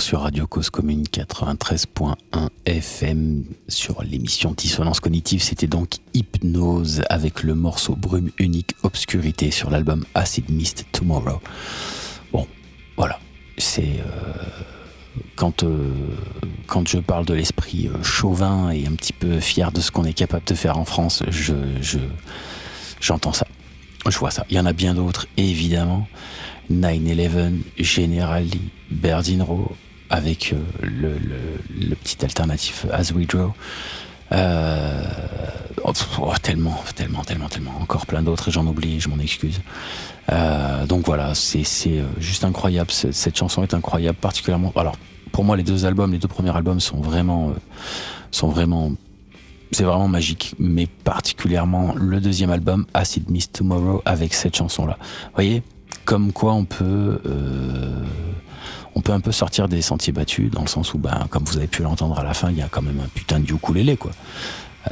Sur 0.00 0.20
Radio 0.22 0.46
Cause 0.46 0.70
Commune 0.70 1.04
93.1 1.04 2.14
FM 2.64 3.44
sur 3.68 4.02
l'émission 4.02 4.52
Dissonance 4.56 4.98
Cognitive, 5.00 5.42
c'était 5.42 5.66
donc 5.66 5.94
Hypnose 6.14 7.02
avec 7.10 7.42
le 7.42 7.54
morceau 7.54 7.96
Brume 7.96 8.30
Unique 8.38 8.74
Obscurité 8.82 9.50
sur 9.50 9.70
l'album 9.70 10.04
Acid 10.14 10.48
Mist 10.50 10.86
Tomorrow. 10.92 11.40
Bon, 12.32 12.46
voilà, 12.96 13.18
c'est 13.58 14.00
euh, 14.00 14.32
quand 15.36 15.64
euh, 15.64 15.92
quand 16.66 16.88
je 16.88 16.98
parle 16.98 17.26
de 17.26 17.34
l'esprit 17.34 17.88
euh, 17.88 18.02
chauvin 18.02 18.70
et 18.70 18.86
un 18.86 18.92
petit 18.94 19.12
peu 19.12 19.38
fier 19.38 19.70
de 19.70 19.80
ce 19.80 19.90
qu'on 19.90 20.04
est 20.04 20.14
capable 20.14 20.44
de 20.46 20.54
faire 20.54 20.78
en 20.78 20.84
France, 20.84 21.22
je 21.28 21.54
je- 21.82 21.98
j'entends 23.00 23.32
ça, 23.32 23.46
je 24.08 24.18
vois 24.18 24.30
ça. 24.30 24.46
Il 24.50 24.56
y 24.56 24.60
en 24.60 24.66
a 24.66 24.72
bien 24.72 24.94
d'autres, 24.94 25.26
évidemment. 25.36 26.08
9-11, 26.70 27.62
General 27.78 28.44
Lee, 28.44 28.70
Berdinro, 28.92 29.72
avec 30.10 30.52
euh, 30.52 30.56
le, 30.82 31.94
petit 31.94 32.22
alternatif 32.24 32.84
As 32.92 33.12
We 33.12 33.26
Draw. 33.26 33.52
Euh, 34.32 35.02
oh, 35.84 35.92
oh, 36.20 36.32
tellement, 36.42 36.78
tellement, 36.94 37.22
tellement, 37.22 37.48
tellement. 37.48 37.78
Encore 37.80 38.06
plein 38.06 38.22
d'autres 38.22 38.48
et 38.48 38.50
j'en 38.50 38.66
oublie, 38.66 39.00
je 39.00 39.08
m'en 39.08 39.18
excuse. 39.18 39.60
Euh, 40.30 40.86
donc 40.86 41.06
voilà, 41.06 41.34
c'est 41.34 41.64
juste 42.18 42.44
incroyable. 42.44 42.90
Cette, 42.90 43.36
chanson 43.36 43.62
est 43.62 43.72
incroyable, 43.72 44.18
particulièrement. 44.18 44.72
Alors, 44.76 44.96
pour 45.32 45.44
moi, 45.44 45.56
les 45.56 45.62
deux 45.62 45.86
albums, 45.86 46.12
les 46.12 46.18
deux 46.18 46.28
premiers 46.28 46.54
albums 46.54 46.80
sont 46.80 47.00
vraiment, 47.00 47.54
sont 48.30 48.48
vraiment 48.48 48.92
c'est 49.72 49.84
vraiment 49.84 50.08
magique, 50.08 50.56
mais 50.58 50.88
particulièrement 50.88 51.94
le 51.94 52.20
deuxième 52.20 52.50
album, 52.50 52.86
Acid 52.92 53.30
Mist 53.30 53.52
Tomorrow, 53.52 54.02
avec 54.04 54.34
cette 54.34 54.56
chanson-là. 54.56 54.96
Vous 55.00 55.34
voyez, 55.36 55.62
comme 56.04 56.32
quoi 56.32 56.54
on 56.54 56.64
peut, 56.64 57.20
on 59.00 59.02
peut 59.02 59.12
un 59.12 59.20
peu 59.20 59.32
sortir 59.32 59.66
des 59.66 59.80
sentiers 59.80 60.12
battus, 60.12 60.50
dans 60.50 60.60
le 60.60 60.66
sens 60.68 60.92
où, 60.92 60.98
ben, 60.98 61.26
comme 61.30 61.44
vous 61.44 61.56
avez 61.56 61.66
pu 61.66 61.82
l'entendre 61.82 62.18
à 62.18 62.22
la 62.22 62.34
fin, 62.34 62.50
il 62.50 62.58
y 62.58 62.62
a 62.62 62.68
quand 62.70 62.82
même 62.82 63.00
un 63.02 63.08
putain 63.14 63.40
de 63.40 63.50
ukulélé, 63.50 63.96
quoi. 63.96 64.10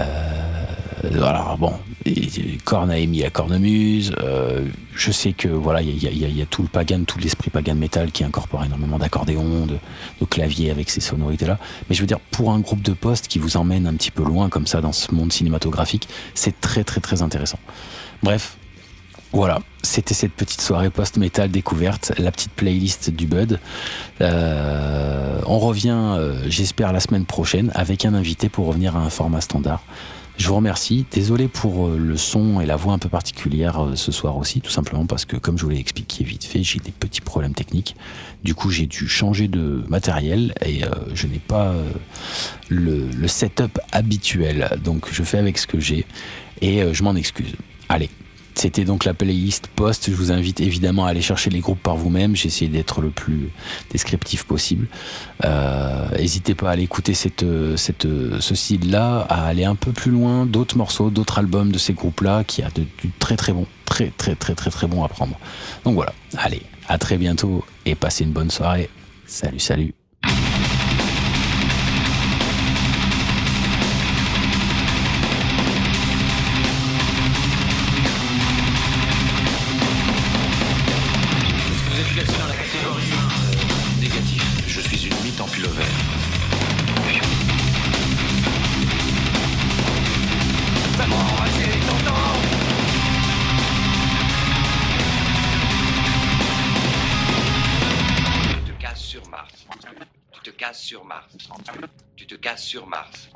Euh, 0.00 1.22
alors 1.22 1.58
bon, 1.58 1.74
et- 2.06 2.10
et 2.12 2.58
Cornaemi 2.64 3.22
à 3.24 3.30
cornemuse. 3.30 4.12
Euh, 4.22 4.64
je 4.94 5.12
sais 5.12 5.32
que 5.34 5.48
voilà, 5.48 5.82
il 5.82 6.02
y 6.02 6.06
a, 6.06 6.26
a- 6.26 6.42
a 6.42 6.46
tout 6.46 6.62
le 6.62 6.68
pagan, 6.68 7.04
tout 7.06 7.18
l'esprit 7.18 7.50
pagan 7.50 7.74
metal 7.74 8.10
qui 8.12 8.24
incorpore 8.24 8.64
énormément 8.64 8.98
d'accordéons, 8.98 9.66
de, 9.66 9.76
de 10.20 10.24
claviers 10.26 10.70
avec 10.70 10.88
ces 10.88 11.00
sonorités-là. 11.00 11.58
Mais 11.88 11.94
je 11.94 12.00
veux 12.00 12.06
dire, 12.06 12.20
pour 12.30 12.50
un 12.52 12.60
groupe 12.60 12.82
de 12.82 12.92
poste 12.94 13.28
qui 13.28 13.38
vous 13.38 13.56
emmène 13.58 13.86
un 13.86 13.94
petit 13.94 14.10
peu 14.10 14.24
loin 14.24 14.48
comme 14.48 14.66
ça 14.66 14.80
dans 14.80 14.92
ce 14.92 15.12
monde 15.14 15.32
cinématographique, 15.32 16.08
c'est 16.34 16.58
très 16.60 16.82
très 16.84 17.00
très 17.00 17.20
intéressant. 17.22 17.58
Bref, 18.22 18.56
voilà, 19.32 19.60
c'était 19.82 20.14
cette 20.14 20.32
petite 20.32 20.62
soirée 20.62 20.88
post-metal 20.88 21.50
découverte, 21.50 22.12
la 22.18 22.32
petite 22.32 22.52
playlist 22.52 23.10
du 23.10 23.26
Bud. 23.26 23.60
Euh, 24.22 25.40
on 25.44 25.58
revient, 25.58 26.14
euh, 26.16 26.40
j'espère, 26.48 26.92
la 26.92 27.00
semaine 27.00 27.26
prochaine 27.26 27.70
avec 27.74 28.06
un 28.06 28.14
invité 28.14 28.48
pour 28.48 28.66
revenir 28.66 28.96
à 28.96 29.00
un 29.00 29.10
format 29.10 29.42
standard. 29.42 29.82
Je 30.38 30.48
vous 30.48 30.54
remercie. 30.54 31.04
Désolé 31.10 31.46
pour 31.46 31.88
euh, 31.88 31.98
le 31.98 32.16
son 32.16 32.62
et 32.62 32.66
la 32.66 32.76
voix 32.76 32.94
un 32.94 32.98
peu 32.98 33.10
particulière 33.10 33.88
ce 33.96 34.12
soir 34.12 34.38
aussi, 34.38 34.62
tout 34.62 34.70
simplement 34.70 35.04
parce 35.04 35.26
que, 35.26 35.36
comme 35.36 35.58
je 35.58 35.64
vous 35.64 35.70
l'ai 35.70 35.80
expliqué 35.80 36.24
vite 36.24 36.44
fait, 36.44 36.62
j'ai 36.62 36.78
des 36.78 36.92
petits 36.92 37.20
problèmes 37.20 37.54
techniques. 37.54 37.96
Du 38.44 38.54
coup, 38.54 38.70
j'ai 38.70 38.86
dû 38.86 39.08
changer 39.08 39.46
de 39.46 39.84
matériel 39.88 40.54
et 40.64 40.82
je 41.12 41.26
n'ai 41.26 41.40
pas 41.40 41.74
le, 42.68 43.10
setup 43.26 43.78
habituel. 43.92 44.70
Donc, 44.82 45.08
je 45.12 45.22
fais 45.22 45.38
avec 45.38 45.58
ce 45.58 45.66
que 45.66 45.80
j'ai 45.80 46.06
et 46.62 46.82
je 46.94 47.02
m'en 47.02 47.14
excuse. 47.14 47.54
Allez. 47.90 48.08
C'était 48.58 48.84
donc 48.84 49.04
la 49.04 49.14
playlist 49.14 49.68
post. 49.68 50.10
Je 50.10 50.16
vous 50.16 50.32
invite 50.32 50.60
évidemment 50.60 51.06
à 51.06 51.10
aller 51.10 51.22
chercher 51.22 51.48
les 51.48 51.60
groupes 51.60 51.80
par 51.80 51.96
vous-même. 51.96 52.34
J'ai 52.34 52.48
essayé 52.48 52.68
d'être 52.68 53.00
le 53.00 53.10
plus 53.10 53.50
descriptif 53.92 54.42
possible. 54.44 54.88
Euh, 55.44 56.08
N'hésitez 56.18 56.56
pas 56.56 56.70
à 56.70 56.72
aller 56.72 56.82
écouter 56.82 57.14
cette, 57.14 57.44
ce 57.76 58.54
style-là, 58.54 59.20
à 59.28 59.46
aller 59.46 59.64
un 59.64 59.76
peu 59.76 59.92
plus 59.92 60.10
loin, 60.10 60.44
d'autres 60.44 60.76
morceaux, 60.76 61.08
d'autres 61.10 61.38
albums 61.38 61.70
de 61.70 61.78
ces 61.78 61.92
groupes-là, 61.92 62.42
qui 62.42 62.62
a 62.62 62.70
du 62.70 62.88
très 63.20 63.36
très 63.36 63.52
bon, 63.52 63.64
très 63.84 64.10
très 64.10 64.34
très 64.34 64.56
très 64.56 64.70
très 64.70 64.88
bon 64.88 65.04
à 65.04 65.08
prendre. 65.08 65.38
Donc 65.84 65.94
voilà, 65.94 66.12
allez, 66.36 66.62
à 66.88 66.98
très 66.98 67.16
bientôt 67.16 67.64
et 67.86 67.94
passez 67.94 68.24
une 68.24 68.32
bonne 68.32 68.50
soirée. 68.50 68.90
Salut, 69.24 69.60
salut. 69.60 69.94
Sur 102.68 102.86
Mars. 102.86 103.30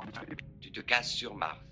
Tu 0.61 0.71
te 0.71 0.81
casses 0.81 1.15
sur 1.15 1.35
Mars. 1.35 1.72